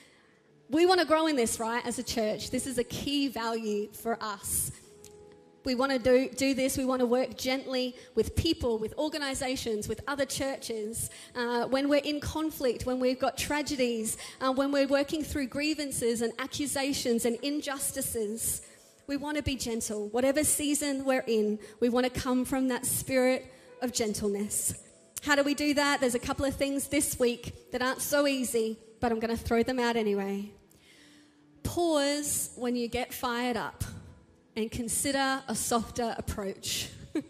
we 0.70 0.86
want 0.86 1.02
to 1.02 1.06
grow 1.06 1.28
in 1.28 1.36
this, 1.36 1.60
right, 1.60 1.86
as 1.86 2.00
a 2.00 2.04
church. 2.04 2.50
This 2.50 2.66
is 2.66 2.78
a 2.78 2.84
key 2.86 3.28
value 3.28 3.90
for 3.92 4.18
us. 4.24 4.72
We 5.66 5.76
want 5.76 5.92
to 5.92 6.00
do, 6.00 6.30
do 6.30 6.54
this. 6.54 6.78
We 6.78 6.86
want 6.86 7.02
to 7.02 7.06
work 7.06 7.38
gently 7.38 7.96
with 8.16 8.36
people, 8.36 8.78
with 8.78 8.94
organizations, 8.98 9.88
with 9.88 10.02
other 10.08 10.26
churches. 10.26 11.10
Uh, 11.36 11.66
when 11.66 11.90
we're 11.90 11.98
in 11.98 12.20
conflict, 12.20 12.86
when 12.86 13.00
we've 13.00 13.20
got 13.20 13.38
tragedies, 13.38 14.18
uh, 14.42 14.52
when 14.52 14.72
we're 14.72 14.88
working 14.88 15.24
through 15.24 15.48
grievances 15.48 16.22
and 16.22 16.32
accusations 16.40 17.26
and 17.26 17.36
injustices, 17.44 18.62
we 19.08 19.18
want 19.18 19.38
to 19.38 19.44
be 19.44 19.56
gentle. 19.56 20.08
Whatever 20.10 20.44
season 20.44 21.04
we're 21.04 21.26
in, 21.28 21.60
we 21.80 21.90
want 21.90 22.12
to 22.12 22.20
come 22.20 22.46
from 22.46 22.70
that 22.70 22.86
spirit 22.86 23.52
of 23.82 23.92
gentleness. 23.92 24.74
How 25.24 25.36
do 25.36 25.44
we 25.44 25.54
do 25.54 25.74
that? 25.74 26.00
There's 26.00 26.16
a 26.16 26.20
couple 26.20 26.46
of 26.46 26.56
things 26.56 26.88
this 26.88 27.20
week 27.20 27.72
that 27.72 27.82
aren't 27.82 28.02
so 28.02 28.28
easy, 28.28 28.78
but 29.02 29.12
I'm 29.12 29.20
going 29.20 29.36
to 29.36 29.44
throw 29.44 29.64
them 29.64 29.80
out 29.80 29.98
anyway. 29.98 30.52
Pause 31.64 32.52
when 32.56 32.76
you 32.76 32.88
get 32.88 33.14
fired 33.14 33.58
up 33.58 33.84
and 34.60 34.70
consider 34.70 35.42
a 35.48 35.56
softer 35.56 36.14
approach. 36.18 36.90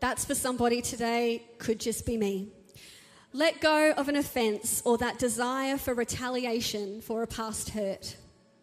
That's 0.00 0.24
for 0.24 0.34
somebody 0.34 0.80
today, 0.80 1.42
could 1.58 1.78
just 1.78 2.06
be 2.06 2.16
me. 2.16 2.48
Let 3.34 3.60
go 3.60 3.92
of 3.92 4.08
an 4.08 4.16
offense 4.16 4.80
or 4.86 4.96
that 4.96 5.18
desire 5.18 5.76
for 5.76 5.92
retaliation 5.92 7.02
for 7.02 7.22
a 7.22 7.26
past 7.26 7.68
hurt. 7.70 8.16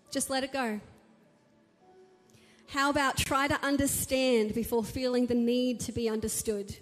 Just 0.10 0.32
let 0.32 0.44
it 0.44 0.52
go. 0.52 0.82
How 2.70 2.90
about 2.90 3.18
try 3.18 3.48
to 3.48 3.64
understand 3.64 4.56
before 4.56 4.84
feeling 4.84 5.28
the 5.28 5.36
need 5.36 5.80
to 5.82 5.92
be 5.92 6.10
understood? 6.10 6.76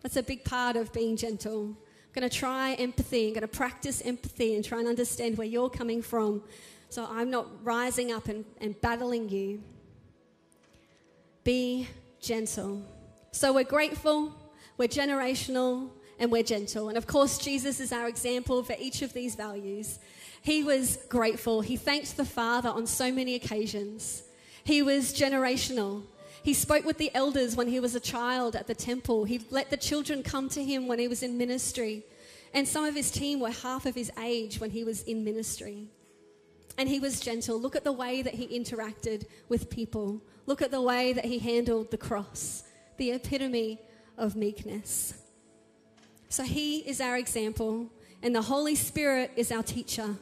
That's 0.00 0.16
a 0.16 0.22
big 0.22 0.44
part 0.44 0.76
of 0.76 0.94
being 0.94 1.14
gentle. 1.14 1.76
I'm 1.76 2.14
going 2.14 2.30
to 2.30 2.34
try 2.34 2.72
empathy. 2.72 3.26
I'm 3.26 3.34
going 3.34 3.42
to 3.42 3.48
practice 3.48 4.00
empathy 4.00 4.54
and 4.54 4.64
try 4.64 4.78
and 4.78 4.88
understand 4.88 5.36
where 5.36 5.46
you're 5.46 5.68
coming 5.68 6.00
from. 6.00 6.42
So 6.88 7.06
I'm 7.10 7.30
not 7.30 7.48
rising 7.62 8.12
up 8.12 8.28
and, 8.28 8.46
and 8.62 8.80
battling 8.80 9.28
you. 9.28 9.62
Be 11.48 11.88
gentle. 12.20 12.82
So 13.32 13.54
we're 13.54 13.64
grateful, 13.64 14.34
we're 14.76 14.86
generational, 14.86 15.88
and 16.18 16.30
we're 16.30 16.42
gentle. 16.42 16.90
And 16.90 16.98
of 16.98 17.06
course, 17.06 17.38
Jesus 17.38 17.80
is 17.80 17.90
our 17.90 18.06
example 18.06 18.62
for 18.62 18.76
each 18.78 19.00
of 19.00 19.14
these 19.14 19.34
values. 19.34 19.98
He 20.42 20.62
was 20.62 20.98
grateful. 21.08 21.62
He 21.62 21.78
thanked 21.78 22.18
the 22.18 22.26
Father 22.26 22.68
on 22.68 22.86
so 22.86 23.10
many 23.10 23.34
occasions. 23.34 24.24
He 24.62 24.82
was 24.82 25.14
generational. 25.14 26.02
He 26.42 26.52
spoke 26.52 26.84
with 26.84 26.98
the 26.98 27.14
elders 27.14 27.56
when 27.56 27.68
he 27.68 27.80
was 27.80 27.94
a 27.94 28.00
child 28.00 28.54
at 28.54 28.66
the 28.66 28.74
temple. 28.74 29.24
He 29.24 29.40
let 29.48 29.70
the 29.70 29.78
children 29.78 30.22
come 30.22 30.50
to 30.50 30.62
him 30.62 30.86
when 30.86 30.98
he 30.98 31.08
was 31.08 31.22
in 31.22 31.38
ministry. 31.38 32.04
And 32.52 32.68
some 32.68 32.84
of 32.84 32.94
his 32.94 33.10
team 33.10 33.40
were 33.40 33.52
half 33.52 33.86
of 33.86 33.94
his 33.94 34.12
age 34.22 34.60
when 34.60 34.68
he 34.68 34.84
was 34.84 35.00
in 35.04 35.24
ministry. 35.24 35.88
And 36.78 36.88
he 36.88 37.00
was 37.00 37.20
gentle. 37.20 37.60
Look 37.60 37.76
at 37.76 37.84
the 37.84 37.92
way 37.92 38.22
that 38.22 38.34
he 38.34 38.46
interacted 38.58 39.26
with 39.48 39.68
people. 39.68 40.22
Look 40.46 40.62
at 40.62 40.70
the 40.70 40.80
way 40.80 41.12
that 41.12 41.26
he 41.26 41.38
handled 41.38 41.90
the 41.90 41.98
cross, 41.98 42.62
the 42.96 43.10
epitome 43.10 43.80
of 44.16 44.36
meekness. 44.36 45.14
So 46.30 46.44
he 46.44 46.78
is 46.78 47.00
our 47.00 47.16
example, 47.16 47.90
and 48.22 48.34
the 48.34 48.42
Holy 48.42 48.74
Spirit 48.74 49.32
is 49.36 49.50
our 49.50 49.62
teacher. 49.62 50.16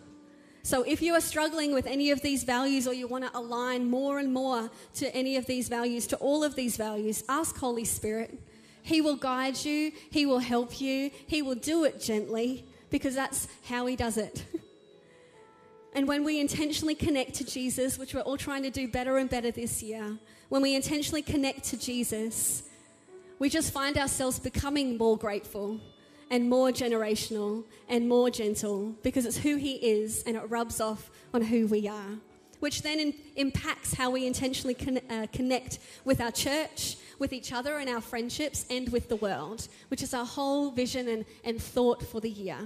So 0.62 0.82
if 0.82 1.00
you 1.00 1.14
are 1.14 1.20
struggling 1.20 1.72
with 1.72 1.86
any 1.86 2.10
of 2.10 2.22
these 2.22 2.42
values 2.42 2.88
or 2.88 2.92
you 2.92 3.06
want 3.06 3.24
to 3.24 3.38
align 3.38 3.88
more 3.88 4.18
and 4.18 4.32
more 4.32 4.68
to 4.94 5.14
any 5.14 5.36
of 5.36 5.46
these 5.46 5.68
values, 5.68 6.08
to 6.08 6.16
all 6.16 6.42
of 6.42 6.56
these 6.56 6.76
values, 6.76 7.22
ask 7.28 7.56
Holy 7.56 7.84
Spirit. 7.84 8.36
He 8.82 9.00
will 9.00 9.14
guide 9.14 9.64
you, 9.64 9.92
He 10.10 10.26
will 10.26 10.40
help 10.40 10.80
you, 10.80 11.10
He 11.26 11.40
will 11.40 11.54
do 11.54 11.84
it 11.84 12.00
gently 12.00 12.64
because 12.90 13.14
that's 13.14 13.46
how 13.68 13.86
He 13.86 13.94
does 13.94 14.16
it. 14.16 14.44
and 15.96 16.06
when 16.06 16.24
we 16.24 16.40
intentionally 16.40 16.94
connect 16.94 17.32
to 17.36 17.44
Jesus, 17.44 17.98
which 17.98 18.12
we're 18.12 18.20
all 18.20 18.36
trying 18.36 18.62
to 18.64 18.70
do 18.70 18.86
better 18.86 19.16
and 19.16 19.30
better 19.30 19.50
this 19.50 19.82
year, 19.82 20.18
when 20.50 20.60
we 20.60 20.74
intentionally 20.74 21.22
connect 21.22 21.64
to 21.64 21.78
Jesus, 21.78 22.64
we 23.38 23.48
just 23.48 23.72
find 23.72 23.96
ourselves 23.96 24.38
becoming 24.38 24.98
more 24.98 25.16
grateful 25.16 25.80
and 26.30 26.50
more 26.50 26.68
generational 26.68 27.64
and 27.88 28.06
more 28.10 28.28
gentle 28.28 28.94
because 29.02 29.24
it's 29.24 29.38
who 29.38 29.56
He 29.56 29.76
is 29.76 30.22
and 30.24 30.36
it 30.36 30.42
rubs 30.50 30.82
off 30.82 31.10
on 31.32 31.40
who 31.40 31.66
we 31.66 31.88
are, 31.88 32.18
which 32.60 32.82
then 32.82 33.00
in, 33.00 33.14
impacts 33.36 33.94
how 33.94 34.10
we 34.10 34.26
intentionally 34.26 34.74
con- 34.74 35.00
uh, 35.08 35.26
connect 35.32 35.78
with 36.04 36.20
our 36.20 36.30
church, 36.30 36.98
with 37.18 37.32
each 37.32 37.54
other, 37.54 37.78
and 37.78 37.88
our 37.88 38.02
friendships, 38.02 38.66
and 38.68 38.90
with 38.90 39.08
the 39.08 39.16
world, 39.16 39.66
which 39.88 40.02
is 40.02 40.12
our 40.12 40.26
whole 40.26 40.70
vision 40.70 41.08
and, 41.08 41.24
and 41.42 41.58
thought 41.58 42.02
for 42.02 42.20
the 42.20 42.28
year. 42.28 42.58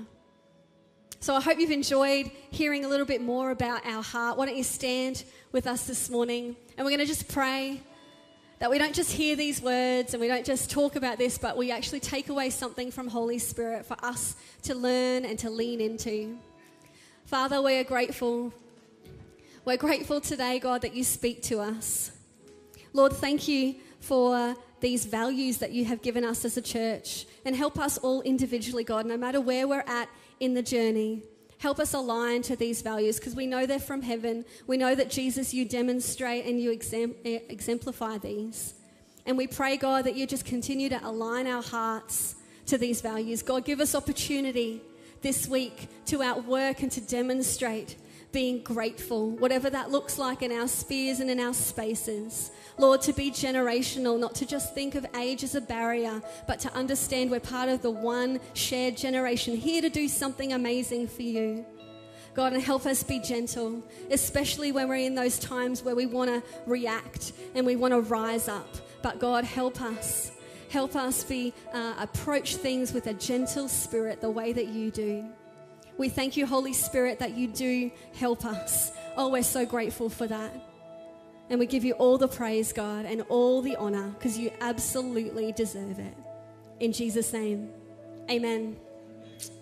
So 1.22 1.34
I 1.34 1.40
hope 1.42 1.60
you've 1.60 1.70
enjoyed 1.70 2.30
hearing 2.50 2.86
a 2.86 2.88
little 2.88 3.04
bit 3.04 3.20
more 3.20 3.50
about 3.50 3.84
our 3.84 4.02
heart. 4.02 4.38
Why 4.38 4.46
don't 4.46 4.56
you 4.56 4.64
stand 4.64 5.22
with 5.52 5.66
us 5.66 5.86
this 5.86 6.08
morning? 6.08 6.56
And 6.78 6.84
we're 6.86 6.92
going 6.92 7.00
to 7.00 7.04
just 7.04 7.28
pray 7.28 7.82
that 8.58 8.70
we 8.70 8.78
don't 8.78 8.94
just 8.94 9.12
hear 9.12 9.36
these 9.36 9.60
words 9.60 10.14
and 10.14 10.20
we 10.22 10.28
don't 10.28 10.46
just 10.46 10.70
talk 10.70 10.96
about 10.96 11.18
this, 11.18 11.36
but 11.36 11.58
we 11.58 11.70
actually 11.70 12.00
take 12.00 12.30
away 12.30 12.48
something 12.48 12.90
from 12.90 13.06
Holy 13.06 13.38
Spirit 13.38 13.84
for 13.84 13.98
us 14.02 14.34
to 14.62 14.74
learn 14.74 15.26
and 15.26 15.38
to 15.40 15.50
lean 15.50 15.82
into. 15.82 16.38
Father, 17.26 17.60
we 17.60 17.74
are 17.74 17.84
grateful. 17.84 18.54
We're 19.66 19.76
grateful 19.76 20.22
today, 20.22 20.58
God, 20.58 20.80
that 20.80 20.94
you 20.94 21.04
speak 21.04 21.42
to 21.44 21.60
us. 21.60 22.12
Lord, 22.94 23.12
thank 23.12 23.46
you 23.46 23.74
for 24.00 24.56
these 24.80 25.04
values 25.04 25.58
that 25.58 25.72
you 25.72 25.84
have 25.84 26.00
given 26.00 26.24
us 26.24 26.46
as 26.46 26.56
a 26.56 26.62
church 26.62 27.26
and 27.44 27.54
help 27.54 27.78
us 27.78 27.98
all 27.98 28.22
individually, 28.22 28.84
God, 28.84 29.04
no 29.04 29.18
matter 29.18 29.38
where 29.38 29.68
we're 29.68 29.84
at 29.86 30.08
in 30.40 30.54
the 30.54 30.62
journey. 30.62 31.22
Help 31.58 31.78
us 31.78 31.92
align 31.92 32.40
to 32.42 32.56
these 32.56 32.80
values 32.80 33.18
because 33.18 33.36
we 33.36 33.46
know 33.46 33.66
they're 33.66 33.78
from 33.78 34.00
heaven. 34.00 34.46
We 34.66 34.78
know 34.78 34.94
that 34.94 35.10
Jesus, 35.10 35.52
you 35.52 35.66
demonstrate 35.66 36.46
and 36.46 36.58
you 36.58 36.70
eh, 36.72 37.38
exemplify 37.48 38.16
these. 38.18 38.74
And 39.26 39.36
we 39.36 39.46
pray, 39.46 39.76
God, 39.76 40.06
that 40.06 40.16
you 40.16 40.26
just 40.26 40.46
continue 40.46 40.88
to 40.88 41.06
align 41.06 41.46
our 41.46 41.62
hearts 41.62 42.34
to 42.66 42.78
these 42.78 43.02
values. 43.02 43.42
God, 43.42 43.66
give 43.66 43.80
us 43.80 43.94
opportunity 43.94 44.80
this 45.20 45.46
week 45.46 45.88
to 46.06 46.22
outwork 46.22 46.82
and 46.82 46.90
to 46.92 47.00
demonstrate 47.02 47.96
being 48.32 48.62
grateful, 48.62 49.30
whatever 49.30 49.68
that 49.70 49.90
looks 49.90 50.18
like 50.18 50.42
in 50.42 50.52
our 50.52 50.68
spheres 50.68 51.20
and 51.20 51.30
in 51.30 51.40
our 51.40 51.54
spaces. 51.54 52.50
Lord, 52.78 53.02
to 53.02 53.12
be 53.12 53.30
generational, 53.30 54.18
not 54.18 54.34
to 54.36 54.46
just 54.46 54.74
think 54.74 54.94
of 54.94 55.04
age 55.16 55.42
as 55.42 55.54
a 55.54 55.60
barrier, 55.60 56.22
but 56.46 56.60
to 56.60 56.72
understand 56.74 57.30
we're 57.30 57.40
part 57.40 57.68
of 57.68 57.82
the 57.82 57.90
one 57.90 58.40
shared 58.54 58.96
generation 58.96 59.56
here 59.56 59.82
to 59.82 59.90
do 59.90 60.08
something 60.08 60.52
amazing 60.52 61.08
for 61.08 61.22
you. 61.22 61.64
God, 62.34 62.52
and 62.52 62.62
help 62.62 62.86
us 62.86 63.02
be 63.02 63.18
gentle, 63.18 63.82
especially 64.10 64.70
when 64.70 64.88
we're 64.88 65.06
in 65.06 65.14
those 65.16 65.38
times 65.38 65.82
where 65.82 65.96
we 65.96 66.06
want 66.06 66.30
to 66.30 66.42
react 66.64 67.32
and 67.54 67.66
we 67.66 67.74
want 67.74 67.92
to 67.92 68.00
rise 68.00 68.46
up. 68.46 68.68
But 69.02 69.18
God, 69.18 69.44
help 69.44 69.80
us. 69.80 70.32
Help 70.68 70.94
us 70.94 71.24
be 71.24 71.52
uh, 71.74 71.94
approach 71.98 72.56
things 72.56 72.92
with 72.92 73.08
a 73.08 73.14
gentle 73.14 73.68
spirit, 73.68 74.20
the 74.20 74.30
way 74.30 74.52
that 74.52 74.68
you 74.68 74.92
do. 74.92 75.28
We 75.98 76.08
thank 76.08 76.36
you, 76.36 76.46
Holy 76.46 76.72
Spirit, 76.72 77.18
that 77.18 77.36
you 77.36 77.48
do 77.48 77.90
help 78.14 78.44
us. 78.44 78.92
Oh, 79.16 79.28
we're 79.28 79.42
so 79.42 79.66
grateful 79.66 80.08
for 80.08 80.26
that. 80.26 80.52
And 81.50 81.58
we 81.58 81.66
give 81.66 81.84
you 81.84 81.94
all 81.94 82.16
the 82.16 82.28
praise, 82.28 82.72
God, 82.72 83.06
and 83.06 83.22
all 83.28 83.60
the 83.60 83.76
honor 83.76 84.08
because 84.10 84.38
you 84.38 84.52
absolutely 84.60 85.52
deserve 85.52 85.98
it. 85.98 86.14
In 86.78 86.92
Jesus' 86.92 87.32
name, 87.32 87.70
amen. 88.30 88.76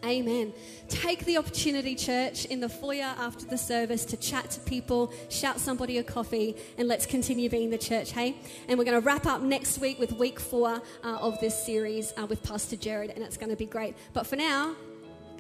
Amen. 0.05 0.53
Take 0.89 1.25
the 1.25 1.37
opportunity, 1.39 1.95
church, 1.95 2.45
in 2.47 2.61
the 2.61 2.69
foyer 2.69 3.15
after 3.19 3.47
the 3.47 3.59
service 3.59 4.05
to 4.07 4.17
chat 4.17 4.51
to 4.51 4.61
people, 4.61 5.13
shout 5.29 5.61
somebody 5.61 5.99
a 5.99 6.03
coffee, 6.03 6.57
and 6.79 6.89
let's 6.89 7.07
continue 7.07 7.49
being 7.49 7.71
the 7.71 7.79
church, 7.79 8.13
hey? 8.13 8.37
And 8.69 8.79
we're 8.79 8.85
going 8.85 9.01
to 9.01 9.07
wrap 9.07 9.27
up 9.27 9.41
next 9.41 9.79
week 9.79 9.99
with 9.99 10.13
week 10.13 10.41
four 10.41 10.83
uh, 11.05 11.19
of 11.21 11.39
this 11.41 11.65
series 11.65 12.13
uh, 12.17 12.27
with 12.27 12.43
Pastor 12.43 12.77
Jared, 12.77 13.11
and 13.11 13.23
it's 13.23 13.37
going 13.37 13.51
to 13.51 13.57
be 13.57 13.67
great. 13.67 13.95
But 14.13 14.27
for 14.27 14.37
now, 14.37 14.75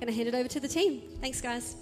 going 0.01 0.09
to 0.09 0.17
hand 0.17 0.29
it 0.29 0.35
over 0.35 0.49
to 0.49 0.61
the 0.61 0.69
team. 0.69 1.03
Thanks, 1.21 1.41
guys. 1.41 1.77